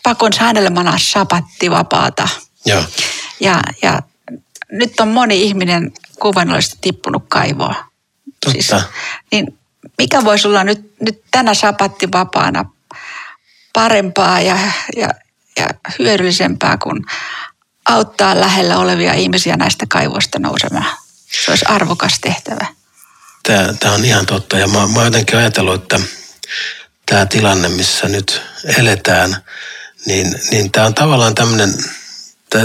pakon 0.03 0.33
säännelmänä 0.33 0.93
sapattivapaata. 0.97 2.27
Joo. 2.65 2.83
Ja, 3.39 3.61
ja 3.81 3.99
nyt 4.71 4.99
on 4.99 5.07
moni 5.07 5.41
ihminen 5.41 5.91
kuvannollisesti 6.19 6.77
tippunut 6.81 7.23
kaivoa. 7.27 7.75
Totta. 8.45 8.51
Siis, 8.51 8.71
niin 9.31 9.57
mikä 9.97 10.23
voisi 10.23 10.47
olla 10.47 10.63
nyt, 10.63 10.91
nyt 11.01 11.23
tänä 11.31 11.53
sapattivapaana 11.53 12.65
parempaa 13.73 14.41
ja, 14.41 14.57
ja, 14.95 15.09
ja 15.59 15.67
hyödyllisempää 15.99 16.77
kuin 16.77 17.05
auttaa 17.85 18.39
lähellä 18.39 18.77
olevia 18.77 19.13
ihmisiä 19.13 19.57
näistä 19.57 19.85
kaivoista 19.89 20.39
nousemaan. 20.39 20.97
Se 21.45 21.51
olisi 21.51 21.65
arvokas 21.67 22.19
tehtävä. 22.19 22.65
Tämä, 23.47 23.73
tämä 23.79 23.93
on 23.93 24.05
ihan 24.05 24.25
totta 24.25 24.57
ja 24.57 24.67
mä, 24.67 24.87
mä 24.87 25.03
jotenkin 25.03 25.37
ajatellut, 25.37 25.81
että 25.81 25.99
tämä 27.05 27.25
tilanne, 27.25 27.69
missä 27.69 28.07
nyt 28.07 28.41
eletään– 28.77 29.37
niin, 30.07 30.41
niin 30.51 30.71
tämä 30.71 30.85
on 30.85 30.93
tavallaan 30.93 31.35
tämmöinen 31.35 31.73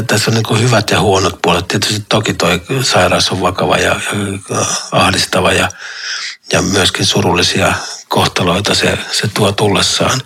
tässä 0.06 0.30
on 0.30 0.34
niin 0.34 0.62
hyvät 0.62 0.90
ja 0.90 1.00
huonot 1.00 1.38
puolet. 1.42 1.68
Tietysti 1.68 2.04
toki 2.08 2.34
toi 2.34 2.60
sairaus 2.82 3.30
on 3.30 3.40
vakava 3.40 3.76
ja, 3.76 4.00
ja 4.50 4.66
ahdistava 4.92 5.52
ja, 5.52 5.68
ja 6.52 6.62
myöskin 6.62 7.06
surullisia 7.06 7.74
kohtaloita 8.08 8.74
se, 8.74 8.98
se 9.12 9.28
tuo 9.34 9.52
tullessaan. 9.52 10.20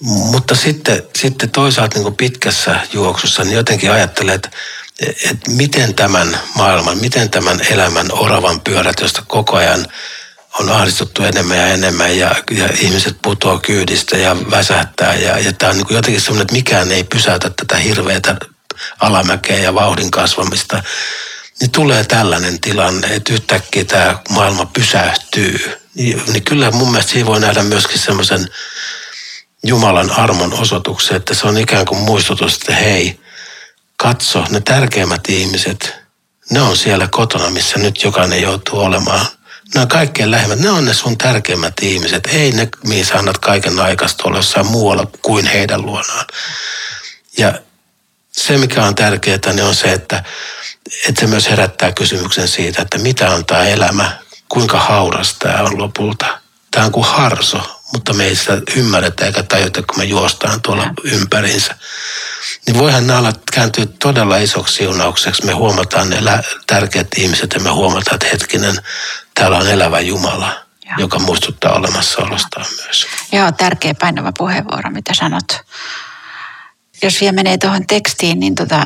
Mutta 0.00 0.54
sitten, 0.54 1.02
sitten 1.16 1.50
toisaalta 1.50 1.98
niin 1.98 2.16
pitkässä 2.16 2.80
juoksussa 2.92 3.44
niin 3.44 3.54
jotenkin 3.54 3.92
ajattelee, 3.92 4.34
että, 4.34 4.50
että 5.00 5.50
miten 5.50 5.94
tämän 5.94 6.40
maailman, 6.54 6.98
miten 6.98 7.30
tämän 7.30 7.60
elämän 7.70 8.12
oravan 8.12 8.60
pyörät, 8.60 9.00
josta 9.00 9.22
koko 9.26 9.56
ajan 9.56 9.86
on 10.60 10.70
ahdistuttu 10.70 11.22
enemmän 11.22 11.56
ja 11.58 11.66
enemmän 11.66 12.18
ja, 12.18 12.34
ja 12.50 12.68
ihmiset 12.80 13.16
putoaa 13.22 13.58
kyydistä 13.58 14.16
ja 14.16 14.36
väsähtää. 14.50 15.14
Ja, 15.14 15.38
ja 15.38 15.52
tämä 15.52 15.70
on 15.70 15.76
niin 15.76 15.86
jotenkin 15.90 16.20
semmoinen, 16.20 16.42
että 16.42 16.54
mikään 16.54 16.92
ei 16.92 17.04
pysäytä 17.04 17.50
tätä 17.50 17.76
hirveätä 17.76 18.36
alamäkeä 19.00 19.58
ja 19.58 19.74
vauhdin 19.74 20.10
kasvamista. 20.10 20.82
Niin 21.60 21.70
tulee 21.70 22.04
tällainen 22.04 22.60
tilanne, 22.60 23.06
että 23.06 23.32
yhtäkkiä 23.32 23.84
tämä 23.84 24.18
maailma 24.28 24.66
pysähtyy. 24.66 25.78
Niin, 25.94 26.22
niin 26.32 26.44
kyllä 26.44 26.70
mun 26.70 26.90
mielestä 26.90 27.12
siinä 27.12 27.26
voi 27.26 27.40
nähdä 27.40 27.62
myöskin 27.62 27.98
semmoisen 27.98 28.48
Jumalan 29.66 30.10
armon 30.10 30.52
osoituksen, 30.52 31.16
että 31.16 31.34
se 31.34 31.46
on 31.46 31.58
ikään 31.58 31.86
kuin 31.86 32.00
muistutus, 32.00 32.54
että 32.54 32.74
hei, 32.74 33.20
katso, 33.96 34.44
ne 34.50 34.60
tärkeimmät 34.60 35.28
ihmiset, 35.28 35.94
ne 36.50 36.60
on 36.60 36.76
siellä 36.76 37.08
kotona, 37.10 37.50
missä 37.50 37.78
nyt 37.78 38.02
jokainen 38.02 38.42
joutuu 38.42 38.80
olemaan– 38.80 39.26
ne 39.74 39.80
on 39.80 39.88
kaikkein 39.88 40.30
lähimmät, 40.30 40.58
ne 40.58 40.70
on 40.70 40.84
ne 40.84 40.94
sun 40.94 41.18
tärkeimmät 41.18 41.74
ihmiset. 41.82 42.26
Ei 42.26 42.52
ne, 42.52 42.68
mihin 42.84 43.06
sä 43.06 43.14
annat 43.14 43.38
kaiken 43.38 43.80
aikaista 43.80 44.24
olla 44.26 44.38
jossain 44.38 44.66
muualla 44.66 45.06
kuin 45.22 45.46
heidän 45.46 45.82
luonaan. 45.82 46.26
Ja 47.38 47.54
se, 48.32 48.58
mikä 48.58 48.84
on 48.84 48.94
tärkeää, 48.94 49.38
niin 49.52 49.64
on 49.64 49.74
se, 49.74 49.92
että, 49.92 50.24
että 51.08 51.20
se 51.20 51.26
myös 51.26 51.50
herättää 51.50 51.92
kysymyksen 51.92 52.48
siitä, 52.48 52.82
että 52.82 52.98
mitä 52.98 53.30
on 53.30 53.46
tämä 53.46 53.64
elämä, 53.64 54.18
kuinka 54.48 54.78
hauras 54.78 55.34
tämä 55.34 55.62
on 55.62 55.78
lopulta. 55.78 56.38
Tämä 56.70 56.86
on 56.86 56.92
kuin 56.92 57.06
harso, 57.06 57.82
mutta 57.94 58.12
me 58.12 58.24
ei 58.24 58.36
sitä 58.36 58.62
ymmärretä 58.76 59.26
eikä 59.26 59.42
tajuta, 59.42 59.82
kun 59.82 59.98
me 59.98 60.04
juostaan 60.04 60.62
tuolla 60.62 60.90
ympärinsä 61.04 61.74
niin 62.66 62.78
voihan 62.78 63.06
nämä 63.06 63.32
kääntyä 63.52 63.86
todella 63.86 64.36
isoksi 64.36 64.74
siunaukseksi. 64.74 65.44
Me 65.44 65.52
huomataan 65.52 66.10
ne 66.10 66.16
tärkeät 66.66 67.08
ihmiset 67.16 67.52
ja 67.54 67.60
me 67.60 67.70
huomataan, 67.70 68.14
että 68.14 68.26
hetkinen, 68.32 68.76
täällä 69.34 69.56
on 69.56 69.68
elävä 69.68 70.00
Jumala, 70.00 70.64
Joo. 70.84 70.94
joka 70.98 71.18
muistuttaa 71.18 71.72
olemassaolostaan 71.72 72.66
myös. 72.84 73.06
Joo, 73.32 73.52
tärkeä 73.52 73.94
painava 74.00 74.32
puheenvuoro, 74.38 74.90
mitä 74.90 75.14
sanot. 75.14 75.60
Jos 77.02 77.20
vielä 77.20 77.32
menee 77.32 77.58
tuohon 77.58 77.86
tekstiin, 77.86 78.40
niin 78.40 78.54
tota, 78.54 78.84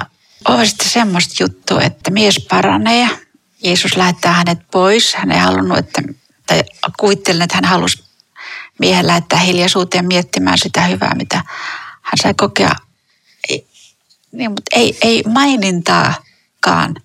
on 0.49 0.67
sitten 0.67 0.88
semmoista 0.88 1.43
juttua, 1.43 1.81
että 1.81 2.11
mies 2.11 2.47
paranee. 2.50 3.09
Jeesus 3.65 3.97
lähettää 3.97 4.33
hänet 4.33 4.59
pois. 4.71 5.15
Hän 5.15 5.31
ei 5.31 5.38
halunnut, 5.38 5.79
että, 5.79 6.03
tai 6.47 6.62
kuvittelen, 6.99 7.43
että 7.43 7.57
hän 7.57 7.65
halusi 7.65 8.08
miehen 8.79 9.07
lähettää 9.07 9.39
hiljaisuuteen 9.39 10.07
miettimään 10.07 10.59
sitä 10.59 10.83
hyvää, 10.87 11.15
mitä 11.15 11.45
hän 12.03 12.19
sai 12.23 12.35
kokea 12.35 12.73
niin, 14.33 14.51
mutta 14.51 14.71
ei, 14.77 14.99
ei 15.03 15.23
mainintaakaan 15.29 16.97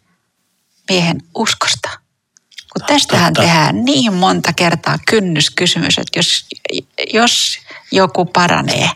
miehen 0.89 1.21
uskosta. 1.35 1.89
Kun 2.73 2.85
tästähän 2.87 3.33
Totta. 3.33 3.47
tehdään 3.47 3.85
niin 3.85 4.13
monta 4.13 4.53
kertaa 4.53 4.97
kynnyskysymys, 5.09 5.97
että 5.97 6.19
jos, 6.19 6.45
jos 7.13 7.57
joku 7.91 8.25
paranee, 8.25 8.89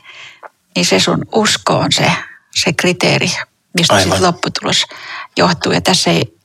niin 0.75 0.85
se 0.85 0.99
sun 0.99 1.25
usko 1.31 1.73
on 1.73 1.91
se, 1.91 2.11
se 2.55 2.73
kriteeri, 2.73 3.31
mistä 3.73 3.99
sitten 3.99 4.23
lopputulos 4.23 4.83
johtuu. 5.37 5.71
Ja 5.71 5.81
tässä 5.81 6.11
ei, 6.11 6.37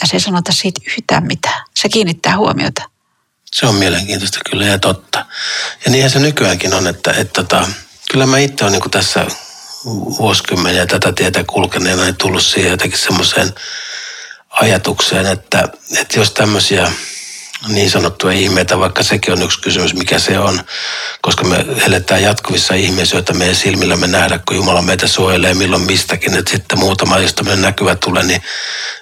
tässä 0.00 0.16
ei 0.16 0.20
sanota 0.20 0.52
siitä 0.52 0.80
yhtään 0.86 1.26
mitään. 1.26 1.64
Se 1.76 1.88
kiinnittää 1.88 2.36
huomiota. 2.36 2.90
Se 3.54 3.66
on 3.66 3.74
mielenkiintoista 3.74 4.38
kyllä 4.50 4.64
ja 4.64 4.78
totta. 4.78 5.26
Ja 5.84 5.90
niinhän 5.90 6.10
se 6.10 6.18
nykyäänkin 6.18 6.74
on, 6.74 6.86
että, 6.86 7.10
että, 7.10 7.20
että 7.20 7.32
tota, 7.32 7.68
kyllä 8.10 8.26
mä 8.26 8.38
itse 8.38 8.64
olen 8.64 8.80
niin 8.80 8.90
tässä 8.90 9.26
vuosikymmeniä 10.18 10.86
tätä 10.86 11.12
tietä 11.12 11.44
kulkeneena 11.44 12.12
tullut 12.12 12.44
siihen 12.44 12.70
jotenkin 12.70 12.98
semmoiseen 12.98 13.54
ajatukseen, 14.50 15.26
että, 15.26 15.68
että 15.98 16.18
jos 16.18 16.30
tämmöisiä 16.30 16.92
niin 17.68 17.90
sanottuja 17.90 18.32
ihmeitä, 18.32 18.78
vaikka 18.78 19.02
sekin 19.02 19.32
on 19.32 19.42
yksi 19.42 19.60
kysymys, 19.60 19.94
mikä 19.94 20.18
se 20.18 20.38
on, 20.38 20.60
koska 21.22 21.44
me 21.44 21.64
eletään 21.86 22.22
jatkuvissa 22.22 22.74
ihmeisissä, 22.74 23.16
joita 23.16 23.34
meidän 23.34 23.56
silmillä 23.56 23.96
me 23.96 24.06
nähdä, 24.06 24.40
kun 24.46 24.56
Jumala 24.56 24.82
meitä 24.82 25.06
suojelee 25.06 25.54
milloin 25.54 25.82
mistäkin, 25.82 26.36
että 26.36 26.50
sitten 26.50 26.78
muutama, 26.78 27.18
jos 27.18 27.34
tämmöinen 27.34 27.62
näkyvä 27.62 27.94
tulee, 27.94 28.22
niin 28.22 28.42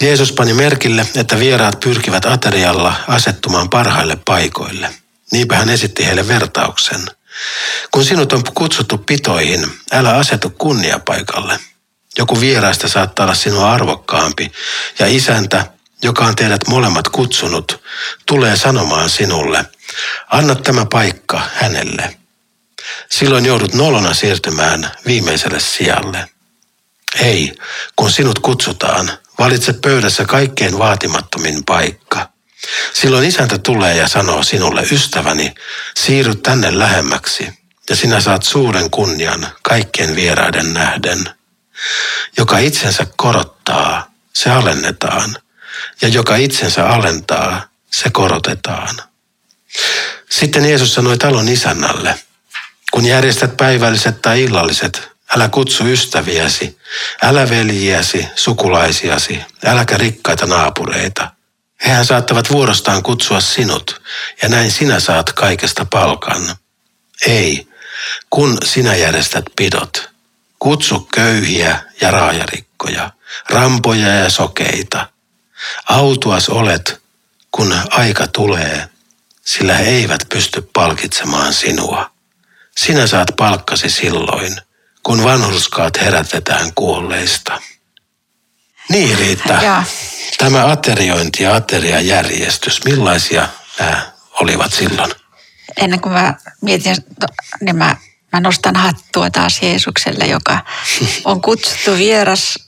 Jeesus 0.00 0.32
pani 0.32 0.54
merkille, 0.54 1.06
että 1.16 1.38
vieraat 1.38 1.80
pyrkivät 1.80 2.26
aterialla 2.26 2.94
asettumaan 3.08 3.70
parhaille 3.70 4.18
paikoille. 4.24 4.90
Niinpä 5.32 5.56
hän 5.56 5.68
esitti 5.68 6.06
heille 6.06 6.28
vertauksen. 6.28 7.06
Kun 7.90 8.04
sinut 8.04 8.32
on 8.32 8.42
kutsuttu 8.54 8.98
pitoihin, 8.98 9.66
älä 9.92 10.16
asetu 10.16 10.50
kunniapaikalle. 10.50 11.58
Joku 12.18 12.40
vieraista 12.40 12.88
saattaa 12.88 13.24
olla 13.24 13.34
sinua 13.34 13.72
arvokkaampi, 13.72 14.52
ja 14.98 15.06
isäntä, 15.06 15.66
joka 16.02 16.24
on 16.24 16.36
teidät 16.36 16.68
molemmat 16.68 17.08
kutsunut, 17.08 17.82
tulee 18.26 18.56
sanomaan 18.56 19.10
sinulle, 19.10 19.64
anna 20.30 20.54
tämä 20.54 20.86
paikka 20.86 21.42
hänelle. 21.54 22.19
Silloin 23.10 23.44
joudut 23.44 23.74
nolona 23.74 24.14
siirtymään 24.14 24.90
viimeiselle 25.06 25.60
sijalle. 25.60 26.28
Ei, 27.20 27.52
kun 27.96 28.10
sinut 28.10 28.38
kutsutaan, 28.38 29.10
valitse 29.38 29.72
pöydässä 29.72 30.24
kaikkein 30.24 30.78
vaatimattomin 30.78 31.64
paikka. 31.64 32.28
Silloin 32.92 33.28
isäntä 33.28 33.58
tulee 33.58 33.96
ja 33.96 34.08
sanoo 34.08 34.42
sinulle, 34.42 34.82
ystäväni, 34.92 35.54
siirry 35.96 36.34
tänne 36.34 36.78
lähemmäksi, 36.78 37.48
ja 37.88 37.96
sinä 37.96 38.20
saat 38.20 38.42
suuren 38.42 38.90
kunnian 38.90 39.48
kaikkien 39.62 40.16
vieraiden 40.16 40.72
nähden. 40.72 41.30
Joka 42.36 42.58
itsensä 42.58 43.06
korottaa, 43.16 44.10
se 44.32 44.50
alennetaan, 44.50 45.36
ja 46.02 46.08
joka 46.08 46.36
itsensä 46.36 46.86
alentaa, 46.86 47.68
se 47.90 48.10
korotetaan. 48.10 48.96
Sitten 50.30 50.64
Jeesus 50.64 50.94
sanoi 50.94 51.18
talon 51.18 51.48
isännälle, 51.48 52.18
kun 52.90 53.06
järjestät 53.06 53.56
päivälliset 53.56 54.22
tai 54.22 54.42
illalliset, 54.42 55.10
älä 55.36 55.48
kutsu 55.48 55.86
ystäviäsi, 55.86 56.78
älä 57.22 57.50
veljiäsi, 57.50 58.28
sukulaisiasi, 58.34 59.40
äläkä 59.64 59.96
rikkaita 59.96 60.46
naapureita. 60.46 61.30
Hehän 61.86 62.06
saattavat 62.06 62.50
vuorostaan 62.50 63.02
kutsua 63.02 63.40
sinut, 63.40 64.02
ja 64.42 64.48
näin 64.48 64.70
sinä 64.70 65.00
saat 65.00 65.32
kaikesta 65.32 65.84
palkan. 65.84 66.56
Ei, 67.26 67.68
kun 68.30 68.58
sinä 68.64 68.94
järjestät 68.94 69.44
pidot, 69.56 70.10
kutsu 70.58 71.00
köyhiä 71.00 71.78
ja 72.00 72.10
raajarikkoja, 72.10 73.10
rampoja 73.50 74.08
ja 74.08 74.30
sokeita. 74.30 75.08
Autuas 75.88 76.48
olet, 76.48 77.00
kun 77.50 77.74
aika 77.90 78.26
tulee, 78.26 78.88
sillä 79.44 79.74
he 79.74 79.90
eivät 79.90 80.20
pysty 80.28 80.70
palkitsemaan 80.72 81.54
sinua. 81.54 82.10
Sinä 82.78 83.06
saat 83.06 83.28
palkkasi 83.36 83.90
silloin, 83.90 84.56
kun 85.02 85.24
vanhurskaat 85.24 86.00
herätetään 86.00 86.74
kuolleista. 86.74 87.60
Niin 88.88 89.18
Riitta, 89.18 89.52
Ja 89.52 89.82
tämä 90.38 90.66
ateriointi 90.66 91.42
ja 91.42 91.54
ateriajärjestys, 91.54 92.84
millaisia 92.84 93.48
nämä 93.78 94.12
olivat 94.40 94.72
silloin? 94.72 95.12
ennen 95.76 96.00
kuin 96.00 96.12
mä 96.12 96.34
mietin, 96.60 96.96
niin 97.60 97.76
mä, 97.76 97.96
mä 98.32 98.40
nostan 98.40 98.76
hattua 98.76 99.30
taas 99.30 99.62
Jeesukselle, 99.62 100.26
joka 100.26 100.58
on 101.24 101.40
kutsuttu 101.42 101.94
vieras 101.96 102.58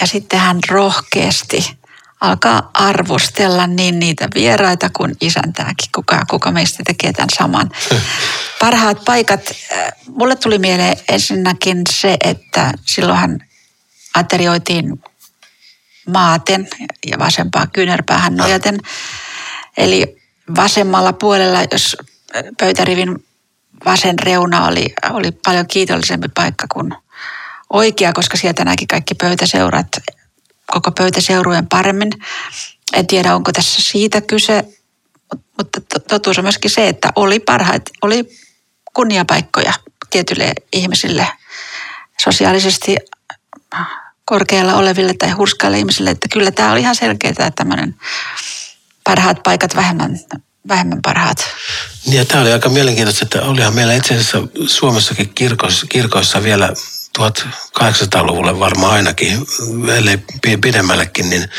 ja 0.00 0.06
sitten 0.06 0.40
hän 0.40 0.58
rohkeasti 0.68 1.78
alkaa 2.22 2.70
arvostella 2.74 3.66
niin 3.66 3.98
niitä 3.98 4.28
vieraita 4.34 4.90
kuin 4.96 5.16
isäntääkin, 5.20 5.88
kuka, 5.94 6.24
kuka 6.30 6.50
meistä 6.50 6.82
tekee 6.86 7.12
tämän 7.12 7.28
saman. 7.38 7.70
Parhaat 8.60 9.04
paikat, 9.04 9.40
äh, 9.72 9.92
mulle 10.08 10.36
tuli 10.36 10.58
mieleen 10.58 10.96
ensinnäkin 11.08 11.82
se, 11.90 12.16
että 12.24 12.72
silloinhan 12.86 13.40
aterioitiin 14.14 15.02
maaten 16.06 16.68
ja 17.06 17.18
vasempaa 17.18 17.66
kyynärpäähän 17.66 18.36
nojaten. 18.36 18.80
Eli 19.76 20.16
vasemmalla 20.56 21.12
puolella, 21.12 21.58
jos 21.72 21.96
pöytärivin 22.60 23.24
vasen 23.84 24.18
reuna 24.18 24.66
oli, 24.66 24.94
oli 25.10 25.30
paljon 25.32 25.66
kiitollisempi 25.66 26.28
paikka 26.34 26.66
kuin 26.72 26.94
oikea, 27.70 28.12
koska 28.12 28.36
sieltä 28.36 28.64
näki 28.64 28.86
kaikki 28.86 29.14
pöytäseurat, 29.14 29.88
koko 30.66 30.90
pöytäseurujen 30.90 31.68
paremmin. 31.68 32.10
En 32.92 33.06
tiedä, 33.06 33.34
onko 33.34 33.52
tässä 33.52 33.82
siitä 33.82 34.20
kyse, 34.20 34.64
mutta 35.58 36.00
totuus 36.08 36.38
on 36.38 36.44
myöskin 36.44 36.70
se, 36.70 36.88
että 36.88 37.08
oli 37.16 37.40
parhaat, 37.40 37.82
oli 38.02 38.28
kunniapaikkoja 38.94 39.72
tietyille 40.10 40.52
ihmisille 40.72 41.28
sosiaalisesti 42.24 42.96
korkealla 44.24 44.74
oleville 44.74 45.14
tai 45.14 45.30
hurskaille 45.30 45.78
ihmisille, 45.78 46.10
että 46.10 46.28
kyllä 46.32 46.50
tämä 46.50 46.72
oli 46.72 46.80
ihan 46.80 46.96
selkeää, 46.96 47.50
tämmöinen 47.56 47.94
parhaat 49.04 49.42
paikat 49.42 49.76
vähemmän, 49.76 50.20
vähemmän 50.68 51.02
parhaat. 51.02 51.38
Niin 52.06 52.16
ja 52.16 52.24
tämä 52.24 52.42
oli 52.42 52.52
aika 52.52 52.68
mielenkiintoista, 52.68 53.24
että 53.24 53.42
olihan 53.42 53.74
meillä 53.74 53.94
itse 53.94 54.14
asiassa 54.14 54.38
Suomessakin 54.66 55.34
kirkoissa, 55.34 55.86
kirkoissa 55.86 56.42
vielä 56.42 56.72
1800-luvulle 57.18 58.58
varmaan 58.58 58.92
ainakin, 58.92 59.46
ellei 59.96 60.18
pidemmällekin, 60.60 61.30
niin, 61.30 61.50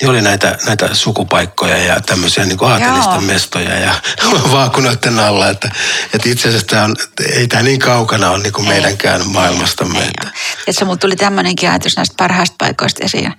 niin 0.00 0.10
oli 0.10 0.22
näitä, 0.22 0.58
näitä 0.66 0.94
sukupaikkoja 0.94 1.76
ja 1.76 2.00
tämmöisiä 2.00 2.44
niin 2.44 2.58
aatelisten 2.64 3.24
mestoja 3.24 3.78
ja 3.78 3.94
vaakunoiden 4.52 5.18
alla. 5.18 5.48
Että, 5.48 5.70
että 6.14 6.28
itse 6.28 6.48
asiassa 6.48 6.66
tämä 6.66 6.84
on, 6.84 6.96
ei 7.32 7.48
tämä 7.48 7.62
niin 7.62 7.80
kaukana 7.80 8.30
ole 8.30 8.42
niin 8.42 8.52
kuin 8.52 8.66
Ei. 8.66 8.72
meidänkään 8.72 9.28
maailmastamme. 9.28 9.98
Ei 9.98 10.04
että, 10.04 10.26
ole. 10.26 10.32
Et 10.66 10.76
se 10.76 10.84
mulla 10.84 10.96
tuli 10.96 11.16
tämmöinenkin 11.16 11.70
ajatus 11.70 11.96
näistä 11.96 12.14
parhaista 12.18 12.56
paikoista 12.58 13.04
esiin. 13.04 13.34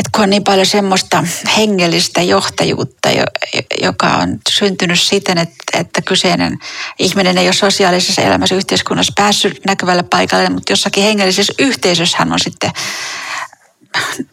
Että 0.00 0.10
kun 0.12 0.22
on 0.22 0.30
niin 0.30 0.44
paljon 0.44 0.66
semmoista 0.66 1.24
hengellistä 1.56 2.22
johtajuutta, 2.22 3.10
jo- 3.10 3.62
joka 3.82 4.06
on 4.06 4.38
syntynyt 4.50 5.00
siten, 5.00 5.38
että, 5.38 5.54
että 5.72 6.02
kyseinen 6.02 6.58
ihminen 6.98 7.38
ei 7.38 7.46
ole 7.46 7.52
sosiaalisessa 7.52 8.22
elämässä 8.22 8.54
yhteiskunnassa 8.54 9.12
päässyt 9.16 9.60
näkyvälle 9.66 10.02
paikalle, 10.02 10.48
mutta 10.48 10.72
jossakin 10.72 11.02
hengellisessä 11.02 11.52
yhteisössä 11.58 12.16
hän 12.18 12.32
on 12.32 12.40
sitten 12.40 12.70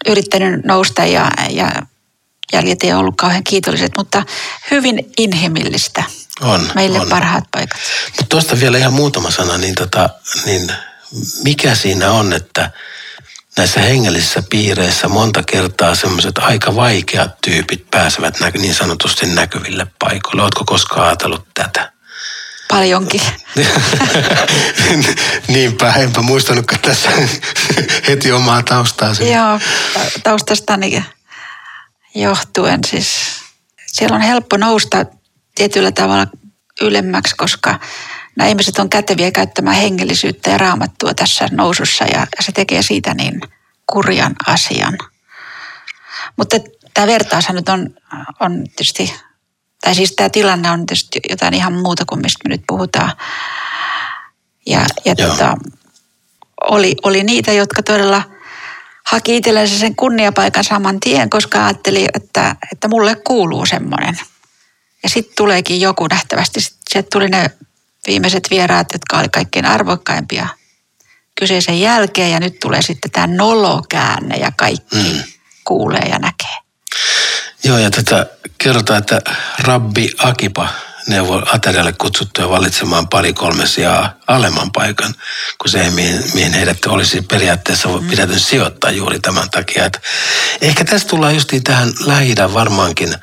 yrittänyt 0.08 0.66
nousta 0.66 1.06
ja, 1.06 1.32
ja 1.50 1.72
jäljet 2.54 2.84
ei 2.84 2.94
ollut 2.94 3.18
kauhean 3.18 3.44
kiitolliset, 3.44 3.92
mutta 3.98 4.24
hyvin 4.72 5.12
inhimillistä. 5.18 6.04
On, 6.42 6.72
Meille 6.76 7.00
on. 7.00 7.10
parhaat 7.10 7.44
paikat. 7.52 7.80
Mutta 8.08 8.26
tuosta 8.30 8.60
vielä 8.60 8.78
ihan 8.78 8.94
muutama 8.94 9.32
sana, 9.32 9.58
niin, 9.58 9.76
tota, 9.76 10.10
niin 10.46 10.72
mikä 11.44 11.76
siinä 11.76 12.12
on, 12.12 12.34
että 12.34 12.72
näissä 13.58 13.80
hengellisissä 13.80 14.43
piireissä 14.50 15.08
monta 15.08 15.43
kertaa 15.43 15.96
semmoiset 15.96 16.38
aika 16.38 16.76
vaikeat 16.76 17.41
tyypit 17.41 17.91
pääsevät 17.91 18.36
niin 18.58 18.74
sanotusti 18.74 19.26
näkyville 19.26 19.88
paikoille. 20.00 20.41
Oletko 20.41 20.63
koskaan 20.65 21.08
ajatellut 21.08 21.48
tätä? 21.54 21.91
Paljonkin. 22.67 23.22
Niinpä, 25.48 25.93
enpä 25.93 26.22
muistanutkaan 26.22 26.82
tässä 26.82 27.10
heti 28.08 28.32
omaa 28.32 28.63
taustaasi. 28.63 29.32
Joo, 29.32 29.60
taustastani 30.24 31.06
johtuen 32.15 32.80
siis 32.89 33.08
siellä 33.88 34.15
on 34.15 34.22
helppo 34.22 34.58
nousta 34.58 35.06
tietyllä 35.56 35.91
tavalla 35.91 36.28
ylemmäksi, 36.82 37.36
koska 37.36 37.80
nämä 38.38 38.47
ihmiset 38.47 38.80
on 38.80 38.89
käteviä 38.89 39.32
käyttämään 39.32 39.76
hengellisyyttä 39.76 40.50
ja 40.50 40.58
raamattua 40.58 41.13
tässä 41.13 41.47
nousussa 41.52 42.04
ja, 42.04 42.19
ja 42.19 42.43
se 42.43 42.52
tekee 42.52 42.82
siitä 42.82 43.13
niin 43.13 43.41
kurjan 43.91 44.36
asian. 44.47 44.97
Mutta 46.38 46.58
tämä 46.93 47.08
vertaushan 47.08 47.56
nyt 47.56 47.69
on, 47.69 47.89
on 48.39 48.63
tietysti, 48.63 49.13
tai 49.82 49.95
siis 49.95 50.12
tämä 50.12 50.30
tilanne 50.30 50.71
on 50.71 50.86
tietysti 50.86 51.19
jotain 51.30 51.54
ihan 51.54 51.73
muuta 51.73 52.06
kuin 52.06 52.21
mistä 52.21 52.39
me 52.50 52.56
nyt 52.56 52.63
puhutaan. 52.67 53.13
Ja, 54.65 54.86
ja 55.06 55.15
Joo. 55.17 55.30
tota, 55.30 55.58
oli, 56.62 56.95
oli 57.04 57.23
niitä, 57.23 57.52
jotka 57.52 57.84
todella 57.84 58.23
haki 59.06 59.38
itsellensä 59.38 59.80
sen 59.80 59.95
kunniapaikan 59.95 60.63
saman 60.63 61.00
tien, 61.00 61.30
koska 61.30 61.65
ajatteli, 61.65 62.08
että, 62.13 62.56
että 62.71 62.88
mulle 62.88 63.15
kuuluu 63.15 63.65
semmoinen. 63.65 64.19
Ja 65.04 65.10
sitten 65.10 65.36
tuleekin 65.38 65.82
joku 65.82 66.08
nähtävästi, 66.08 66.60
sieltä 66.89 67.08
tuli 67.12 67.28
ne 67.28 67.52
viimeiset 68.08 68.48
vieraat, 68.50 68.88
jotka 68.93 69.20
oli 69.20 69.30
kaikkein 69.30 69.65
arvokkaimpia 69.65 70.48
kyseisen 71.39 71.82
jälkeen 71.82 72.32
ja 72.32 72.39
nyt 72.39 72.60
tulee 72.60 72.82
sitten 72.82 73.12
tämä 73.12 73.28
nolokäänne 73.28 74.36
ja 74.36 74.52
kaikki 74.58 74.96
mm. 74.96 75.24
kuulee 75.63 76.10
ja 76.10 76.20
näkee. 76.20 76.58
Joo, 77.63 77.78
ja 77.78 77.91
tätä 77.91 78.26
kerrotaan, 78.58 79.00
että 79.00 79.22
Rabbi 79.60 80.10
Akipa 80.17 80.70
neuvoi 81.08 81.43
aterialle 81.54 81.93
kutsuttuja 81.93 82.50
valitsemaan 82.50 83.08
pari 83.08 83.34
kolme 83.34 83.67
sijaa 83.67 84.13
alemman 84.28 84.72
paikan, 84.72 85.13
kun 85.62 85.70
se, 85.70 85.89
mihin, 85.89 86.24
mihin 86.34 86.54
heidät 86.54 86.86
olisi 86.86 87.22
periaatteessa 87.22 87.89
mm. 87.89 88.10
pitänyt 88.10 88.43
sijoittaa 88.43 88.91
juuri 88.91 89.20
tämän 89.20 89.50
takia. 89.50 89.86
Että 89.86 90.00
ehkä 90.62 90.86
tässä 90.86 91.08
tullaan 91.08 91.34
justiin 91.36 91.63
tähän 91.63 91.89
lähi 92.06 92.36
varmaankin 92.54 93.15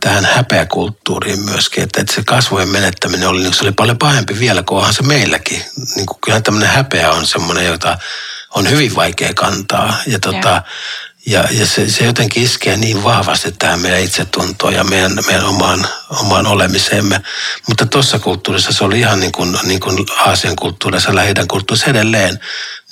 tähän 0.00 0.24
häpeäkulttuuriin 0.24 1.40
myöskin, 1.40 1.84
että, 1.84 2.00
että 2.00 2.14
se 2.14 2.22
kasvojen 2.24 2.68
menettäminen 2.68 3.28
oli, 3.28 3.42
niin 3.42 3.54
se 3.54 3.62
oli 3.62 3.72
paljon 3.72 3.98
pahempi 3.98 4.38
vielä 4.38 4.62
kuin 4.62 4.78
onhan 4.78 4.94
se 4.94 5.02
meilläkin. 5.02 5.64
Niin 5.96 6.06
kuin, 6.06 6.18
kyllähän 6.20 6.42
tämmöinen 6.42 6.68
häpeä 6.68 7.12
on 7.12 7.26
semmoinen, 7.26 7.66
jota 7.66 7.98
on 8.54 8.70
hyvin 8.70 8.94
vaikea 8.94 9.34
kantaa. 9.34 9.94
Ja 10.06 10.20
tota. 10.20 10.62
Ja, 11.28 11.44
ja 11.50 11.66
se, 11.66 11.90
se 11.90 12.04
jotenkin 12.04 12.42
iskee 12.42 12.76
niin 12.76 13.04
vahvasti 13.04 13.52
tähän 13.52 13.80
meidän 13.80 14.00
itsetuntoon 14.00 14.74
ja 14.74 14.84
meidän, 14.84 15.18
meidän 15.26 15.44
omaan, 15.44 15.88
omaan 16.10 16.46
olemiseemme. 16.46 17.20
Mutta 17.68 17.86
tuossa 17.86 18.18
kulttuurissa 18.18 18.72
se 18.72 18.84
oli 18.84 18.98
ihan 18.98 19.20
niin 19.20 19.32
kuin, 19.32 19.58
niin 19.62 19.80
kuin 19.80 20.06
Aasian 20.18 20.56
kulttuurissa, 20.56 21.14
lähi 21.14 21.34
kulttuurissa 21.48 21.90
edelleen. 21.90 22.40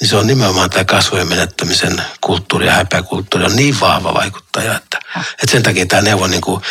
Niin 0.00 0.08
se 0.08 0.16
on 0.16 0.26
nimenomaan 0.26 0.70
tämä 0.70 0.84
kasvojen 0.84 1.28
menettämisen 1.28 2.02
kulttuuri 2.20 2.66
ja 2.66 2.72
häpeäkulttuuri 2.72 3.46
on 3.46 3.56
niin 3.56 3.80
vahva 3.80 4.14
vaikuttaja, 4.14 4.76
että, 4.76 4.98
että 5.16 5.50
sen 5.50 5.62
takia 5.62 5.86
tämä 5.86 6.02
neuvo 6.02 6.26
niin 6.26 6.40
kuin, 6.40 6.62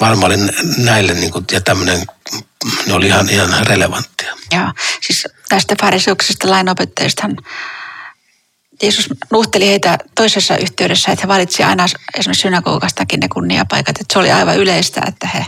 varmaan 0.00 0.32
oli 0.32 0.36
näille 0.76 1.14
niin 1.14 1.32
kuin, 1.32 1.44
ja 1.52 1.60
tämmöinen, 1.60 2.06
ne 2.86 2.94
oli 2.94 3.06
ihan, 3.06 3.30
ihan 3.30 3.66
relevanttia. 3.66 4.36
Ja 4.52 4.72
siis 5.06 5.28
tästä 5.48 5.74
fariseuksesta 5.80 6.50
lainopettajistahan 6.50 7.36
Jeesus 8.82 9.08
nuhteli 9.30 9.66
heitä 9.66 9.98
toisessa 10.14 10.56
yhteydessä, 10.56 11.12
että 11.12 11.22
he 11.22 11.28
valitsi 11.28 11.62
aina 11.62 11.84
esimerkiksi 12.18 12.42
synagogastakin 12.42 13.20
ne 13.20 13.28
kunniapaikat. 13.28 14.00
Että 14.00 14.12
se 14.12 14.18
oli 14.18 14.32
aivan 14.32 14.56
yleistä, 14.56 15.02
että 15.08 15.28
he 15.34 15.46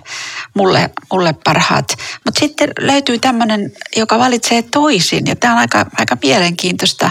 mulle, 0.55 0.91
mulle 1.13 1.35
parhaat. 1.45 1.97
Mutta 2.25 2.41
sitten 2.41 2.71
löytyy 2.79 3.19
tämmöinen, 3.19 3.73
joka 3.97 4.19
valitsee 4.19 4.63
toisin. 4.63 5.27
Ja 5.27 5.37
tämä 5.37 5.53
on 5.53 5.59
aika, 5.59 5.87
aika 5.99 6.17
mielenkiintoista. 6.23 7.11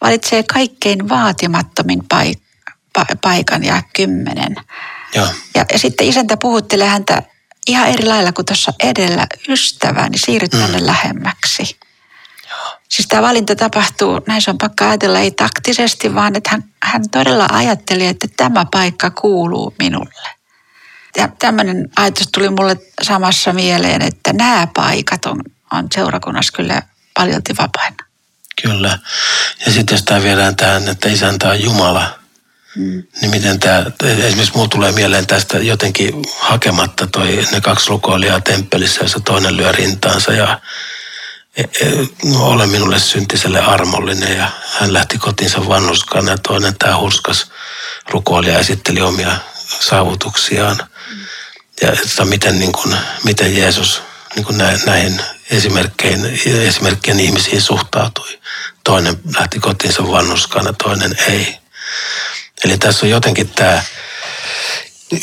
Valitsee 0.00 0.42
kaikkein 0.42 1.08
vaatimattomin 1.08 2.00
paik- 2.14 2.42
pa- 2.98 3.16
paikan 3.22 3.64
ja 3.64 3.82
kymmenen. 3.96 4.56
Joo. 5.14 5.26
Ja, 5.54 5.66
ja 5.72 5.78
sitten 5.78 6.06
isäntä 6.06 6.36
puhuttelee 6.36 6.88
häntä 6.88 7.22
ihan 7.66 7.88
eri 7.88 8.06
lailla 8.06 8.32
kuin 8.32 8.46
tuossa 8.46 8.72
edellä. 8.82 9.26
Ystävä, 9.48 10.08
niin 10.08 10.20
siirry 10.26 10.48
tänne 10.48 10.80
mm. 10.80 10.86
lähemmäksi. 10.86 11.78
Siis 12.92 13.08
tämä 13.08 13.22
valinta 13.22 13.56
tapahtuu, 13.56 14.20
näin 14.26 14.42
se 14.42 14.50
on 14.50 14.58
pakko 14.58 14.84
ajatella, 14.84 15.18
ei 15.18 15.30
taktisesti, 15.30 16.14
vaan 16.14 16.36
että 16.36 16.50
hän, 16.50 16.64
hän 16.82 17.10
todella 17.10 17.46
ajatteli, 17.52 18.06
että 18.06 18.28
tämä 18.36 18.66
paikka 18.70 19.10
kuuluu 19.10 19.74
minulle. 19.78 20.28
Ja 21.16 21.28
tämmöinen 21.38 21.88
ajatus 21.96 22.28
tuli 22.34 22.50
mulle 22.50 22.76
samassa 23.02 23.52
mieleen, 23.52 24.02
että 24.02 24.32
nämä 24.32 24.68
paikat 24.74 25.26
on, 25.26 25.40
on 25.72 25.86
seurakunnassa 25.94 26.52
kyllä 26.52 26.82
paljolti 27.14 27.56
vapaina. 27.58 27.96
Kyllä. 28.62 28.98
Ja 29.66 29.72
sitten 29.72 29.94
jos 29.94 30.04
tämä 30.04 30.22
viedään 30.22 30.56
tähän, 30.56 30.88
että 30.88 31.08
isäntä 31.08 31.48
on 31.48 31.62
Jumala, 31.62 32.18
mm. 32.76 33.02
niin 33.20 33.30
miten 33.30 33.60
tämä, 33.60 33.84
esimerkiksi 34.02 34.54
mulla 34.54 34.68
tulee 34.68 34.92
mieleen 34.92 35.26
tästä 35.26 35.58
jotenkin 35.58 36.14
hakematta 36.38 37.06
toi, 37.06 37.46
ne 37.52 37.60
kaksi 37.60 37.88
rukoilijaa 37.88 38.40
temppelissä, 38.40 39.04
jossa 39.04 39.20
toinen 39.20 39.56
lyö 39.56 39.72
rintaansa 39.72 40.32
ja 40.32 40.60
ole 42.38 42.66
minulle 42.66 42.98
syntiselle 42.98 43.60
armollinen 43.60 44.36
ja 44.36 44.50
hän 44.78 44.92
lähti 44.92 45.18
kotiinsa 45.18 45.68
vannuskana 45.68 46.30
ja 46.30 46.38
toinen 46.38 46.78
tämä 46.78 46.98
hurskas 46.98 47.50
rukoilija 48.10 48.58
esitteli 48.58 49.00
omia 49.00 49.36
saavutuksiaan. 49.80 50.88
Ja 51.82 51.92
että 51.92 52.24
miten, 52.24 52.58
niin 52.58 52.72
kuin, 52.72 52.96
miten 53.24 53.56
Jeesus 53.56 54.02
niin 54.34 54.44
kuin 54.44 54.58
näihin 54.86 55.22
esimerkkeihin, 55.50 56.40
esimerkkien 56.46 57.20
ihmisiin 57.20 57.62
suhtautui. 57.62 58.38
Toinen 58.84 59.20
lähti 59.38 59.60
kotiinsa 59.60 60.08
vannuskana, 60.08 60.72
toinen 60.72 61.16
ei. 61.28 61.58
Eli 62.64 62.78
tässä 62.78 63.06
on 63.06 63.10
jotenkin 63.10 63.48
tämä 63.48 63.82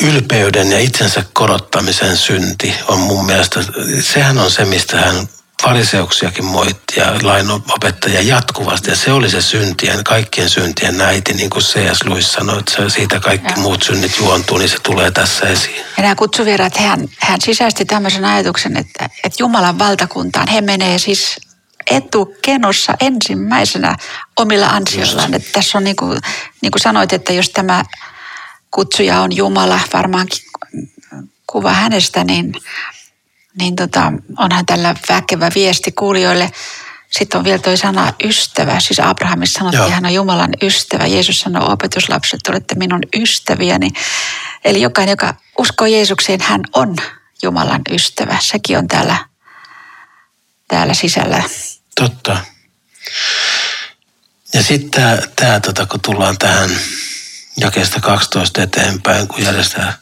ylpeyden 0.02 0.72
ja 0.72 0.80
itsensä 0.80 1.24
korottamisen 1.34 2.18
synti 2.18 2.74
on 2.88 3.00
mun 3.00 3.26
mielestä, 3.26 3.60
sehän 4.02 4.38
on 4.38 4.52
se, 4.52 4.66
mistä 4.66 4.98
hän 4.98 5.30
fariseuksiakin 5.62 6.46
moitti 6.46 7.00
ja 7.00 7.06
lainopettajia 7.22 8.22
jatkuvasti. 8.22 8.90
Ja 8.90 8.96
se 8.96 9.12
oli 9.12 9.30
se 9.30 9.42
syntien, 9.42 10.04
kaikkien 10.04 10.50
syntien 10.50 10.98
näiti, 10.98 11.34
niin 11.34 11.50
kuin 11.50 11.64
C.S. 11.64 12.04
Lewis 12.04 12.32
sanoi, 12.34 12.60
että 12.60 12.90
siitä 12.90 13.20
kaikki 13.20 13.54
ja. 13.54 13.58
muut 13.58 13.84
synnit 13.84 14.18
juontuu, 14.18 14.58
niin 14.58 14.70
se 14.70 14.80
tulee 14.84 15.12
tässä 15.12 15.46
esiin. 15.48 15.76
Ja 15.98 16.04
nämä 16.04 16.16
kutsuvieraat, 16.16 16.78
hän, 16.78 17.08
hän 17.20 17.42
sisäisti 17.42 17.86
tämmöisen 17.86 18.26
ajatuksen, 18.26 18.78
että, 18.78 19.06
että 19.24 19.44
Jumalan 19.44 19.80
valtakuntaan 19.80 20.48
he 20.48 20.62
menee 20.62 21.00
siis 21.00 21.36
etukenossa 21.92 22.94
ensimmäisenä 23.00 23.96
omilla 24.38 24.68
ansioillaan. 24.68 25.34
Että 25.34 25.50
tässä 25.52 25.78
on 25.78 25.84
niin 25.84 25.96
kuin, 25.96 26.20
niin 26.62 26.72
kuin 26.72 26.82
sanoit, 26.82 27.14
että 27.14 27.34
jos 27.34 27.50
tämä 27.50 27.84
kutsuja 28.72 29.22
on 29.22 29.36
Jumala, 29.36 29.80
varmaankin 29.94 30.44
kuva 31.48 31.74
hänestä, 31.74 32.24
niin 32.24 32.54
niin 33.58 33.76
tota, 33.76 34.14
onhan 34.38 34.66
tällä 34.66 34.96
väkevä 35.10 35.50
viesti 35.56 35.92
kuulijoille. 35.92 36.52
Sitten 37.12 37.38
on 37.38 37.44
vielä 37.44 37.60
tuo 37.60 37.78
sana 37.78 38.14
ystävä. 38.24 38.80
Siis 38.80 39.00
Abrahamissa 39.00 39.60
sanottiin, 39.60 39.82
että 39.82 39.96
hän 39.96 40.06
on 40.06 40.14
Jumalan 40.14 40.54
ystävä. 40.62 41.08
Jeesus 41.08 41.40
sanoi 41.40 41.74
opetuslapset, 41.74 42.40
olette 42.50 42.76
minun 42.76 43.02
ystäviäni. 43.16 43.90
Eli 44.66 44.82
jokainen, 44.82 45.14
joka 45.14 45.36
uskoo 45.58 45.88
Jeesukseen, 45.88 46.42
hän 46.42 46.62
on 46.74 46.96
Jumalan 47.44 47.82
ystävä. 47.90 48.38
Sekin 48.42 48.78
on 48.78 48.88
täällä, 48.88 49.18
täällä 50.68 50.94
sisällä. 50.94 51.44
Totta. 51.96 52.38
Ja 54.54 54.64
sitten 54.64 55.24
tämä 55.36 55.60
tota, 55.60 55.86
kun 55.86 56.02
tullaan 56.02 56.38
tähän 56.38 56.70
jakeesta 57.58 58.00
12 58.00 58.62
eteenpäin, 58.62 59.28
kun 59.28 59.44
järjestää, 59.44 59.98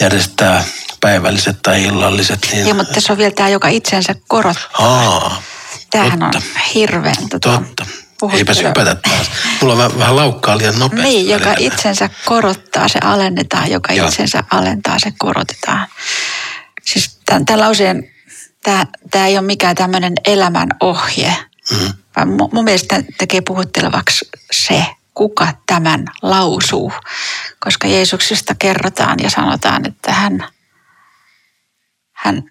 järjestää 0.00 0.64
päivälliset 1.02 1.56
tai 1.62 1.84
illalliset. 1.84 2.48
Niin... 2.52 2.66
Joo, 2.66 2.74
mutta 2.74 2.94
tässä 2.94 3.12
on 3.12 3.18
vielä 3.18 3.34
tämä, 3.34 3.48
joka 3.48 3.68
itsensä 3.68 4.14
korottaa. 4.28 4.70
Aa, 4.78 5.42
Tämähän 5.90 6.20
totta. 6.20 6.38
on 6.38 6.44
hirveän 6.74 7.28
tota, 7.30 7.62
Totta. 7.76 7.86
Eipä 8.32 8.54
sypätä 8.54 8.94
taas. 8.94 9.30
Mulla 9.60 9.72
on 9.72 9.78
vähän, 9.78 9.98
vähän 9.98 10.16
laukkaa 10.16 10.58
liian 10.58 10.78
nopeasti. 10.78 11.08
Niin, 11.08 11.28
joka 11.28 11.44
välillä. 11.44 11.74
itsensä 11.74 12.10
korottaa, 12.24 12.88
se 12.88 12.98
alennetaan. 13.02 13.70
Joka 13.70 13.92
Joo. 13.92 14.08
itsensä 14.08 14.44
alentaa, 14.50 14.98
se 14.98 15.12
korotetaan. 15.18 15.86
Siis 16.84 17.18
tämän, 17.26 17.44
tämän 17.44 17.60
lauseen, 17.60 18.10
tämä, 18.62 18.86
tämä 19.10 19.26
ei 19.26 19.38
ole 19.38 19.46
mikään 19.46 19.76
tämmöinen 19.76 20.12
elämän 20.24 20.68
ohje. 20.80 21.36
Mm. 21.70 21.92
Vaan 22.16 22.28
mun, 22.28 22.48
mun 22.52 22.64
mielestä 22.64 23.02
tekee 23.18 23.40
puhuttelevaksi 23.40 24.28
se, 24.52 24.86
kuka 25.14 25.48
tämän 25.66 26.04
lausuu. 26.22 26.92
Koska 27.60 27.88
Jeesuksesta 27.88 28.54
kerrotaan 28.58 29.18
ja 29.22 29.30
sanotaan, 29.30 29.86
että 29.86 30.12
hän 30.12 30.44
hän 32.22 32.42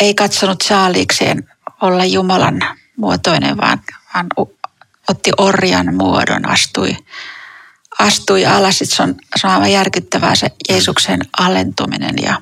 ei 0.00 0.14
katsonut 0.14 0.60
saaliikseen 0.60 1.50
olla 1.80 2.04
Jumalan 2.04 2.60
muotoinen, 2.96 3.56
vaan 3.56 3.80
hän 4.06 4.26
otti 5.08 5.30
orjan 5.36 5.94
muodon, 5.94 6.48
astui, 6.48 6.96
astui 7.98 8.46
alas. 8.46 8.78
Se 8.84 9.02
on, 9.02 9.14
se 9.36 9.46
on 9.46 9.52
aivan 9.52 9.72
järkyttävää 9.72 10.34
se 10.34 10.50
Jeesuksen 10.68 11.20
alentuminen. 11.38 12.14
Ja 12.22 12.40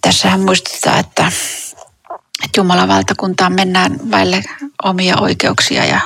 tässä 0.00 0.30
hän 0.30 0.40
muistuttaa, 0.40 0.98
että, 0.98 1.26
että 2.44 2.56
Jumalan 2.60 2.88
valtakuntaan 2.88 3.52
mennään 3.52 4.10
vaille 4.10 4.42
omia 4.82 5.16
oikeuksia 5.20 5.84
ja 5.84 6.00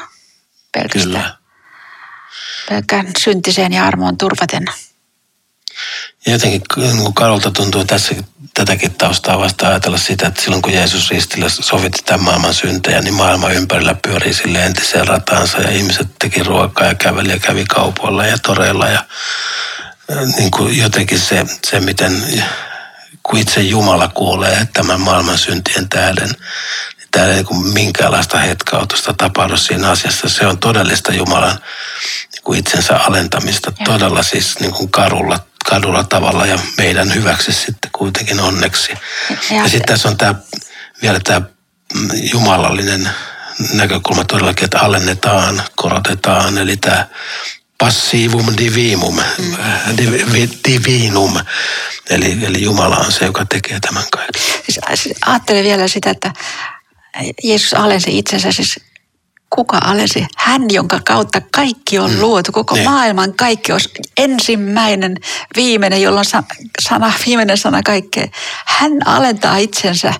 pelkästään, 0.73 1.33
pelkään 2.69 3.07
syntiseen 3.19 3.73
ja 3.73 3.87
armoon 3.87 4.19
turvaten. 4.19 4.65
Ja 6.27 6.33
jotenkin 6.33 6.63
niin 6.77 7.15
Karolta 7.15 7.51
tuntuu 7.51 7.85
tässä 7.85 8.15
tätäkin 8.55 8.95
taustaa 8.95 9.39
vasta 9.39 9.69
ajatella 9.69 9.99
sitä, 9.99 10.27
että 10.27 10.43
silloin 10.43 10.63
kun 10.63 10.73
Jeesus 10.73 11.11
ristillä 11.11 11.49
sovitti 11.49 12.03
tämän 12.05 12.25
maailman 12.25 12.55
syntejä, 12.55 13.01
niin 13.01 13.15
maailma 13.15 13.51
ympärillä 13.51 13.95
pyörii 14.03 14.35
sille 14.35 14.65
entiseen 14.65 15.09
rataansa 15.09 15.59
ja 15.59 15.71
ihmiset 15.71 16.09
teki 16.19 16.43
ruokaa 16.43 16.87
ja 16.87 16.95
käveli 16.95 17.31
ja 17.31 17.39
kävi 17.39 17.65
kaupoilla 17.65 18.27
ja 18.27 18.39
toreilla 18.39 18.89
ja 18.89 19.05
niin 20.37 20.51
kuin 20.51 20.79
jotenkin 20.79 21.21
se, 21.21 21.45
se, 21.67 21.81
miten 21.81 22.25
kun 23.23 23.39
itse 23.39 23.61
Jumala 23.61 24.09
kuolee 24.09 24.69
tämän 24.73 25.01
maailman 25.01 25.39
syntien 25.39 25.89
tähden, 25.89 26.29
niin 26.99 27.09
täällä 27.11 27.35
ei 27.35 27.43
niin 27.43 27.67
minkäänlaista 27.73 28.39
hetkautusta 28.39 29.15
tapahdu 29.15 29.57
siinä 29.57 29.91
asiassa. 29.91 30.29
Se 30.29 30.47
on 30.47 30.59
todellista 30.59 31.15
Jumalan 31.15 31.59
niin 32.33 32.43
kuin 32.45 32.59
itsensä 32.59 32.97
alentamista, 32.97 33.73
ja. 33.79 33.85
todella 33.85 34.23
siis 34.23 34.61
niin 34.61 34.73
kuin 34.73 34.91
karulla 34.91 35.41
kadulla 35.75 36.05
tavalla 36.05 36.47
ja 36.47 36.59
meidän 36.79 37.15
hyväksi 37.15 37.53
sitten 37.53 37.91
kuitenkin 37.93 38.41
onneksi. 38.41 38.93
Ja, 39.31 39.37
ja 39.51 39.69
sitten 39.69 39.87
tässä 39.87 40.09
on 40.09 40.17
tämä, 40.17 40.35
vielä 41.03 41.21
tämä 41.25 41.41
jumalallinen 42.33 43.11
näkökulma 43.73 44.25
todellakin, 44.25 44.65
että 44.65 44.81
alennetaan, 44.81 45.63
korotetaan, 45.77 46.59
eli 46.59 46.77
tämä 46.77 47.07
passivum 47.79 48.47
divimum, 48.59 49.17
mm. 49.17 49.57
divinum, 50.69 51.33
eli, 52.11 52.39
eli 52.43 52.63
Jumala 52.63 52.97
on 52.97 53.13
se, 53.13 53.25
joka 53.25 53.47
tekee 53.47 53.81
tämän 53.81 54.05
kaiken. 54.13 54.43
Siis, 54.65 54.81
siis 54.95 55.17
ajattelen 55.27 55.65
vielä 55.65 55.89
sitä, 55.89 56.11
että 56.11 56.33
Jeesus 57.45 57.75
alensi 57.75 58.19
itsensä 58.19 58.53
siis 58.53 58.81
kuka 59.55 59.79
alensi? 59.85 60.27
Hän, 60.37 60.63
jonka 60.71 61.01
kautta 61.05 61.41
kaikki 61.55 61.99
on 61.99 62.11
mm. 62.11 62.21
luotu, 62.21 62.53
koko 62.53 62.75
niin. 62.75 62.91
maailman 62.91 63.35
kaikki 63.35 63.73
on 63.73 63.81
ensimmäinen, 64.17 65.17
viimeinen, 65.57 66.03
jolla 66.03 66.21
on 66.21 66.25
sana, 66.89 67.13
viimeinen 67.27 67.59
sana 67.59 67.83
kaikkea. 67.83 68.27
Hän 68.67 68.93
alentaa 69.07 69.57
itsensä 69.57 70.15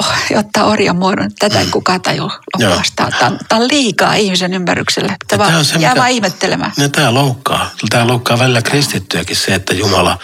oh, 0.00 0.14
jotta 0.30 0.64
orjan 0.64 0.96
muodon. 0.96 1.30
Tätä 1.38 1.58
ei 1.58 1.64
mm. 1.64 1.70
kukaan 1.70 2.00
taju 2.00 2.30
loppuastaan. 2.56 3.12
Tämä, 3.18 3.36
tämä 3.48 3.60
on 3.62 3.68
liikaa 3.68 4.14
ihmisen 4.14 4.54
ymmärrykselle. 4.54 5.16
Tämä, 5.28 5.44
tämä 5.44 5.58
on 5.58 5.64
se, 5.64 5.78
jää 5.78 5.90
mikä, 5.90 6.00
vaan 6.00 6.10
ihmettelemään. 6.10 6.72
Ja 6.78 6.88
tämä 6.88 7.14
loukkaa. 7.14 7.70
Tämä 7.90 8.06
loukkaa 8.06 8.38
välillä 8.38 8.62
kristittyäkin 8.62 9.36
se, 9.36 9.54
että 9.54 9.74
Jumala 9.74 10.18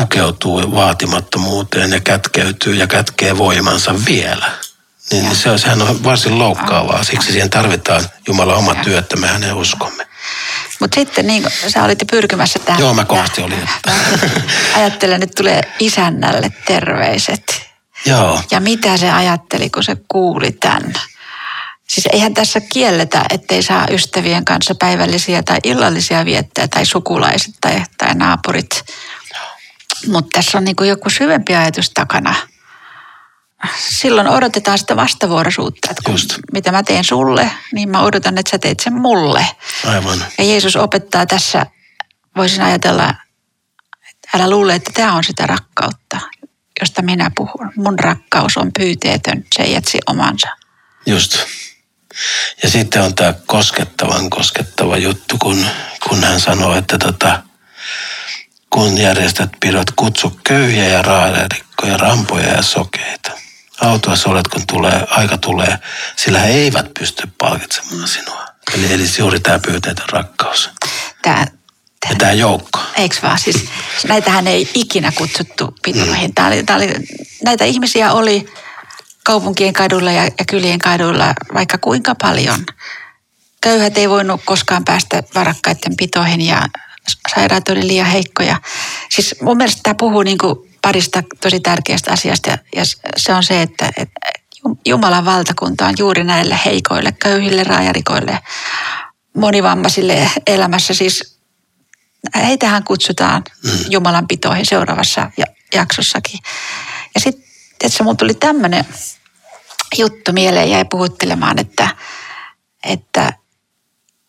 pukeutuu 0.00 0.74
vaatimattomuuteen 0.74 1.92
ja 1.92 2.00
kätkeytyy 2.00 2.74
ja 2.74 2.86
kätkee 2.86 3.38
voimansa 3.38 3.94
vielä. 4.06 4.65
Niin 5.12 5.24
ja. 5.24 5.34
se 5.34 5.50
on, 5.50 5.58
sehän 5.58 5.82
on 5.82 6.04
varsin 6.04 6.38
loukkaavaa. 6.38 7.04
Siksi 7.04 7.32
siihen 7.32 7.50
tarvitaan 7.50 8.08
Jumalan 8.28 8.56
oma 8.56 8.74
työ, 8.74 8.98
että 8.98 9.16
me 9.16 9.26
hänen 9.26 9.54
uskomme. 9.54 10.06
Mutta 10.80 10.94
sitten 10.94 11.26
niin 11.26 11.44
sä 11.68 11.84
olit 11.84 11.98
pyrkimässä 12.10 12.58
tähän. 12.58 12.80
Joo, 12.80 12.94
mä 12.94 13.04
kovasti 13.04 13.42
olin. 13.42 13.68
Ajattelen, 14.76 15.22
että 15.22 15.42
tulee 15.42 15.60
isännälle 15.78 16.52
terveiset. 16.66 17.66
Joo. 18.06 18.42
Ja 18.50 18.60
mitä 18.60 18.96
se 18.96 19.10
ajatteli, 19.10 19.70
kun 19.70 19.84
se 19.84 19.96
kuuli 20.08 20.52
tämän? 20.52 20.92
Siis 21.88 22.08
eihän 22.12 22.34
tässä 22.34 22.60
kielletä, 22.72 23.24
ettei 23.30 23.62
saa 23.62 23.86
ystävien 23.90 24.44
kanssa 24.44 24.74
päivällisiä 24.74 25.42
tai 25.42 25.58
illallisia 25.64 26.24
viettää 26.24 26.68
tai 26.68 26.86
sukulaiset 26.86 27.54
tai, 27.60 27.82
tai 27.98 28.14
naapurit. 28.14 28.84
Mutta 30.06 30.30
tässä 30.32 30.58
on 30.58 30.64
niin 30.64 30.76
joku 30.88 31.10
syvempi 31.10 31.54
ajatus 31.54 31.90
takana– 31.90 32.34
silloin 33.88 34.28
odotetaan 34.28 34.78
sitä 34.78 34.96
vastavuoroisuutta, 34.96 35.90
että 35.90 36.02
kun, 36.04 36.14
Just. 36.14 36.38
mitä 36.52 36.72
mä 36.72 36.82
teen 36.82 37.04
sulle, 37.04 37.50
niin 37.72 37.88
mä 37.88 38.02
odotan, 38.02 38.38
että 38.38 38.50
sä 38.50 38.58
teet 38.58 38.80
sen 38.80 38.94
mulle. 39.00 39.46
Aivan. 39.86 40.24
Ja 40.38 40.44
Jeesus 40.44 40.76
opettaa 40.76 41.26
tässä, 41.26 41.66
voisin 42.36 42.62
ajatella 42.62 43.14
älä 44.34 44.50
luule, 44.50 44.74
että 44.74 44.90
tämä 44.94 45.14
on 45.14 45.24
sitä 45.24 45.46
rakkautta, 45.46 46.20
josta 46.80 47.02
minä 47.02 47.30
puhun. 47.36 47.72
Mun 47.76 47.98
rakkaus 47.98 48.56
on 48.56 48.72
pyyteetön, 48.78 49.44
se 49.56 49.62
etsi 49.62 49.98
omansa. 50.06 50.48
Just. 51.06 51.38
Ja 52.62 52.68
sitten 52.68 53.02
on 53.02 53.14
tämä 53.14 53.34
koskettavan 53.46 54.30
koskettava 54.30 54.96
juttu, 54.96 55.36
kun, 55.38 55.66
kun 56.08 56.24
hän 56.24 56.40
sanoo, 56.40 56.74
että 56.74 56.98
tota, 56.98 57.42
kun 58.70 58.98
järjestät 58.98 59.50
pidot, 59.60 59.90
kutsu 59.96 60.40
köyhiä 60.44 60.88
ja 60.88 61.02
raaderikkoja, 61.02 61.96
rampoja 61.96 62.48
ja 62.48 62.62
sokeita. 62.62 63.32
Autuassa 63.80 64.30
olet, 64.30 64.48
kun 64.48 64.66
tulee, 64.66 65.06
aika 65.10 65.38
tulee, 65.38 65.78
sillä 66.16 66.38
he 66.38 66.48
eivät 66.48 66.94
pysty 66.98 67.28
palkitsemaan 67.38 68.08
sinua. 68.08 68.46
Eli, 68.74 68.92
eli 68.92 69.04
juuri 69.18 69.40
tämä 69.40 69.58
pyyteetön 69.58 70.08
rakkaus. 70.08 70.70
Tämä, 71.22 71.46
Ja 72.10 72.14
tämä 72.18 72.32
joukko. 72.32 72.80
Eikö 72.96 73.16
vaan? 73.22 73.38
Siis 73.38 73.64
näitähän 74.08 74.46
ei 74.46 74.70
ikinä 74.74 75.12
kutsuttu 75.12 75.74
pitoihin. 75.82 76.34
Tämä 76.34 76.48
oli, 76.48 76.62
tämä 76.64 76.76
oli, 76.76 76.92
näitä 77.44 77.64
ihmisiä 77.64 78.12
oli 78.12 78.46
kaupunkien 79.24 79.72
kaduilla 79.72 80.12
ja, 80.12 80.22
ja 80.24 80.44
kylien 80.50 80.78
kaduilla 80.78 81.34
vaikka 81.54 81.78
kuinka 81.78 82.14
paljon. 82.14 82.66
Köyhät 83.60 83.98
ei 83.98 84.08
voinut 84.08 84.40
koskaan 84.44 84.84
päästä 84.84 85.22
varakkaiden 85.34 85.96
pitoihin 85.96 86.40
ja 86.40 86.62
sairaat 87.34 87.68
oli 87.68 87.86
liian 87.86 88.06
heikkoja. 88.06 88.60
Siis 89.10 89.34
mun 89.42 89.56
mielestä 89.56 89.80
tämä 89.82 89.94
puhuu 89.94 90.22
niin 90.22 90.38
kuin 90.38 90.56
parista 90.86 91.22
tosi 91.40 91.60
tärkeästä 91.60 92.12
asiasta 92.12 92.50
ja, 92.50 92.82
se 93.16 93.34
on 93.34 93.42
se, 93.42 93.62
että, 93.62 93.90
että 93.96 94.20
Jumalan 94.86 95.24
valtakunta 95.24 95.86
on 95.86 95.94
juuri 95.98 96.24
näille 96.24 96.58
heikoille, 96.64 97.12
köyhille, 97.12 97.64
raajarikoille, 97.64 98.38
monivammaisille 99.36 100.30
elämässä. 100.46 100.94
Siis 100.94 101.38
heitähän 102.34 102.84
kutsutaan 102.84 103.44
Jumalan 103.90 104.26
pitoihin 104.28 104.66
seuraavassa 104.66 105.30
jaksossakin. 105.74 106.40
Ja 107.14 107.20
sitten, 107.20 107.44
että 107.84 108.04
mun 108.04 108.16
tuli 108.16 108.34
tämmöinen 108.34 108.84
juttu 109.98 110.32
mieleen, 110.32 110.70
jäi 110.70 110.84
puhuttelemaan, 110.84 111.58
että, 111.58 111.88
että 112.84 113.32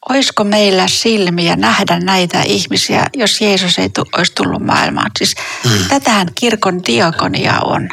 olisiko 0.10 0.44
meillä 0.44 0.88
silmiä 0.88 1.56
nähdä 1.56 2.00
näitä 2.00 2.42
ihmisiä, 2.42 3.08
jos 3.14 3.42
Jeesus 3.42 3.80
ei 3.80 3.90
tu, 3.90 4.06
olisi 4.18 4.34
tullut 4.36 4.66
maailmaan. 4.66 5.12
Siis 5.18 5.36
mm. 5.64 5.88
tätähän 5.90 6.28
kirkon 6.36 6.82
diakonia 6.88 7.60
on. 7.60 7.90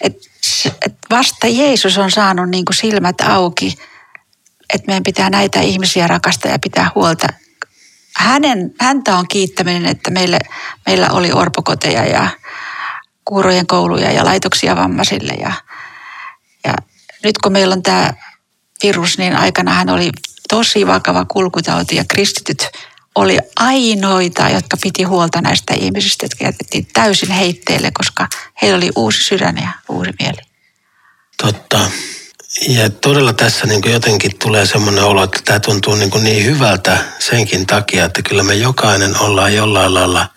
Että 0.00 0.28
et 0.86 0.94
vasta 1.10 1.46
Jeesus 1.46 1.98
on 1.98 2.10
saanut 2.10 2.48
niin 2.48 2.64
kuin 2.64 2.76
silmät 2.76 3.20
auki, 3.20 3.74
että 4.74 4.86
meidän 4.86 5.02
pitää 5.02 5.30
näitä 5.30 5.60
ihmisiä 5.60 6.06
rakastaa 6.06 6.50
ja 6.50 6.58
pitää 6.58 6.90
huolta. 6.94 7.26
Hänen, 8.16 8.74
häntä 8.80 9.16
on 9.16 9.28
kiittäminen, 9.28 9.86
että 9.86 10.10
meille, 10.10 10.38
meillä 10.86 11.10
oli 11.10 11.32
orpokoteja 11.32 12.04
ja 12.04 12.28
kuurojen 13.24 13.66
kouluja 13.66 14.12
ja 14.12 14.24
laitoksia 14.24 14.76
vammaisille. 14.76 15.32
Ja, 15.32 15.52
ja 16.64 16.74
nyt 17.24 17.38
kun 17.38 17.52
meillä 17.52 17.72
on 17.72 17.82
tämä 17.82 18.12
virus, 18.82 19.18
niin 19.18 19.36
aikana 19.36 19.72
hän 19.72 19.90
oli 19.90 20.10
tosi 20.48 20.86
vakava 20.86 21.24
kulkutauti 21.24 21.96
ja 21.96 22.04
kristityt 22.08 22.68
oli 23.14 23.38
ainoita, 23.56 24.48
jotka 24.48 24.76
piti 24.82 25.02
huolta 25.02 25.40
näistä 25.40 25.74
ihmisistä, 25.74 26.24
jotka 26.24 26.44
jätettiin 26.44 26.86
täysin 26.92 27.30
heitteille, 27.30 27.90
koska 27.90 28.28
heillä 28.62 28.76
oli 28.76 28.90
uusi 28.96 29.22
sydän 29.22 29.56
ja 29.56 29.68
uusi 29.88 30.10
mieli. 30.20 30.42
Totta. 31.42 31.90
Ja 32.68 32.90
todella 32.90 33.32
tässä 33.32 33.66
niin 33.66 33.82
jotenkin 33.86 34.38
tulee 34.38 34.66
semmoinen 34.66 35.04
olo, 35.04 35.22
että 35.22 35.40
tämä 35.44 35.60
tuntuu 35.60 35.94
niin, 35.94 36.10
niin 36.22 36.44
hyvältä 36.44 36.98
senkin 37.18 37.66
takia, 37.66 38.04
että 38.04 38.22
kyllä 38.22 38.42
me 38.42 38.54
jokainen 38.54 39.20
ollaan 39.20 39.54
jollain 39.54 39.94
lailla 39.94 40.28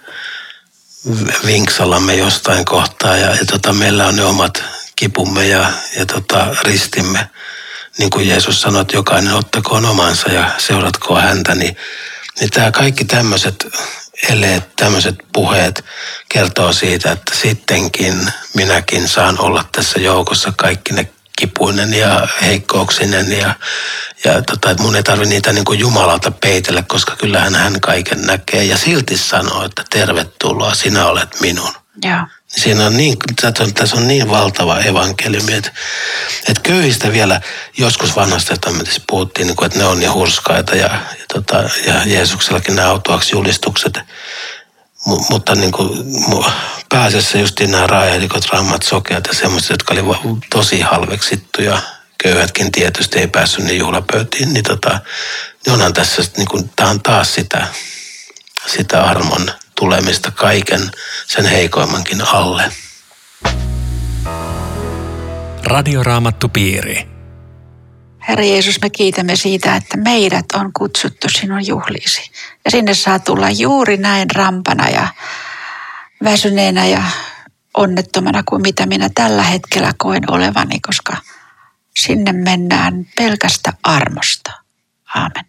vinksallamme 1.45 2.15
jostain 2.15 2.65
kohtaa 2.65 3.17
ja, 3.17 3.35
ja 3.35 3.45
tota, 3.45 3.73
meillä 3.73 4.07
on 4.07 4.15
ne 4.15 4.23
omat 4.23 4.63
kipumme 4.95 5.47
ja, 5.47 5.71
ja 5.97 6.05
tota, 6.05 6.55
ristimme. 6.63 7.29
Niin 7.97 8.09
kuin 8.09 8.27
Jeesus 8.27 8.61
sanoi, 8.61 8.81
että 8.81 8.97
jokainen 8.97 9.33
ottakoon 9.33 9.85
omansa 9.85 10.31
ja 10.31 10.51
seuratkoon 10.57 11.21
häntä, 11.21 11.55
niin, 11.55 11.77
niin 12.39 12.49
tämä 12.49 12.71
kaikki 12.71 13.05
tämmöiset 13.05 13.67
eleet, 14.29 14.75
tämmöiset 14.75 15.15
puheet 15.33 15.85
kertoo 16.29 16.73
siitä, 16.73 17.11
että 17.11 17.35
sittenkin 17.35 18.33
minäkin 18.53 19.07
saan 19.07 19.39
olla 19.39 19.65
tässä 19.71 19.99
joukossa 19.99 20.53
kaikki 20.57 20.93
ne 20.93 21.09
kipuinen 21.39 21.93
ja 21.93 22.27
heikkouksinen 22.41 23.31
ja, 23.31 23.53
ja 24.23 24.41
tota, 24.41 24.83
mun 24.83 24.95
ei 24.95 25.03
tarvi 25.03 25.25
niitä 25.25 25.53
niin 25.53 25.65
kuin 25.65 25.79
Jumalalta 25.79 26.31
peitellä, 26.31 26.83
koska 26.87 27.15
kyllähän 27.15 27.55
hän 27.55 27.81
kaiken 27.81 28.21
näkee 28.21 28.63
ja 28.63 28.77
silti 28.77 29.17
sanoo, 29.17 29.63
että 29.63 29.83
tervetuloa, 29.89 30.73
sinä 30.73 31.05
olet 31.05 31.39
minun. 31.39 31.73
Joo. 32.03 32.19
Siinä 32.57 32.85
on 32.85 32.97
niin, 32.97 33.17
tässä 33.75 33.95
on 33.95 34.07
niin 34.07 34.29
valtava 34.29 34.79
evankeliumi, 34.79 35.53
että, 35.53 35.71
että 36.47 36.61
köyhistä 36.61 37.11
vielä 37.11 37.41
joskus 37.77 38.15
vanhasta 38.15 38.49
testamentissa 38.49 39.01
puhuttiin, 39.07 39.47
niin 39.47 39.55
kuin, 39.55 39.65
että 39.65 39.79
ne 39.79 39.85
on 39.85 39.99
niin 39.99 40.13
hurskaita 40.13 40.75
ja, 40.75 40.87
ja, 41.19 41.25
tota, 41.33 41.69
ja 41.85 42.03
Jeesuksellakin 42.05 42.75
nämä 42.75 42.89
autuaksi 42.89 43.35
julistukset. 43.35 43.99
M- 45.07 45.25
mutta 45.29 45.55
niin 45.55 45.71
kuin, 45.71 45.89
pääasiassa 46.89 47.37
just 47.37 47.59
nämä 47.59 47.87
raajahdikot, 47.87 48.45
rammat, 48.45 48.83
sokeat 48.83 49.27
ja 49.27 49.33
semmoiset, 49.33 49.69
jotka 49.69 49.93
oli 49.93 50.37
tosi 50.49 50.81
halveksittu 50.81 51.61
ja 51.61 51.81
köyhätkin 52.23 52.71
tietysti 52.71 53.19
ei 53.19 53.27
päässyt 53.27 53.65
niin 53.65 53.79
juhlapöytiin, 53.79 54.53
niin, 54.53 54.63
tota, 54.63 54.99
niin 55.65 55.73
onhan 55.73 55.93
tässä, 55.93 56.23
niin 56.37 56.47
kuin, 56.47 56.69
tämä 56.75 56.89
on 56.89 57.01
taas 57.01 57.33
sitä, 57.33 57.67
sitä 58.67 59.03
armon 59.03 59.51
tulemista 59.79 60.31
kaiken 60.31 60.91
sen 61.27 61.45
heikoimmankin 61.45 62.21
alle. 62.21 62.71
Radioraamattu 65.63 66.49
piiri. 66.49 67.07
Herra 68.27 68.43
Jeesus, 68.43 68.81
me 68.81 68.89
kiitämme 68.89 69.35
siitä, 69.35 69.75
että 69.75 69.97
meidät 69.97 70.45
on 70.53 70.73
kutsuttu 70.73 71.27
sinun 71.29 71.67
juhliisi. 71.67 72.31
Ja 72.65 72.71
sinne 72.71 72.93
saa 72.93 73.19
tulla 73.19 73.49
juuri 73.49 73.97
näin 73.97 74.31
rampana 74.31 74.89
ja 74.89 75.07
väsyneenä 76.23 76.85
ja 76.85 77.03
onnettomana 77.77 78.43
kuin 78.43 78.61
mitä 78.61 78.85
minä 78.85 79.09
tällä 79.15 79.43
hetkellä 79.43 79.93
koen 79.97 80.31
olevani, 80.31 80.79
koska 80.79 81.17
sinne 81.99 82.31
mennään 82.33 83.05
pelkästä 83.17 83.73
armosta. 83.83 84.51
Aamen. 85.15 85.48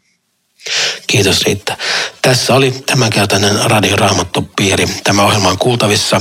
Kiitos 1.07 1.43
Riitta. 1.43 1.77
Tässä 2.23 2.55
oli 2.55 2.71
tämänkertainen 2.87 3.71
Radioraamattupiiri. 3.71 4.87
Tämä 5.05 5.23
ohjelma 5.23 5.49
on 5.49 5.59
kuultavissa 5.59 6.21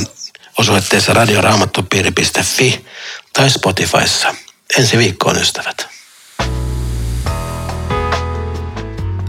osoitteessa 0.58 1.14
radioraamattupiiri.fi 1.14 2.86
tai 3.34 3.50
Spotifyssa. 3.50 4.36
Ensi 4.78 4.98
viikkoon 4.98 5.38
ystävät. 5.38 5.88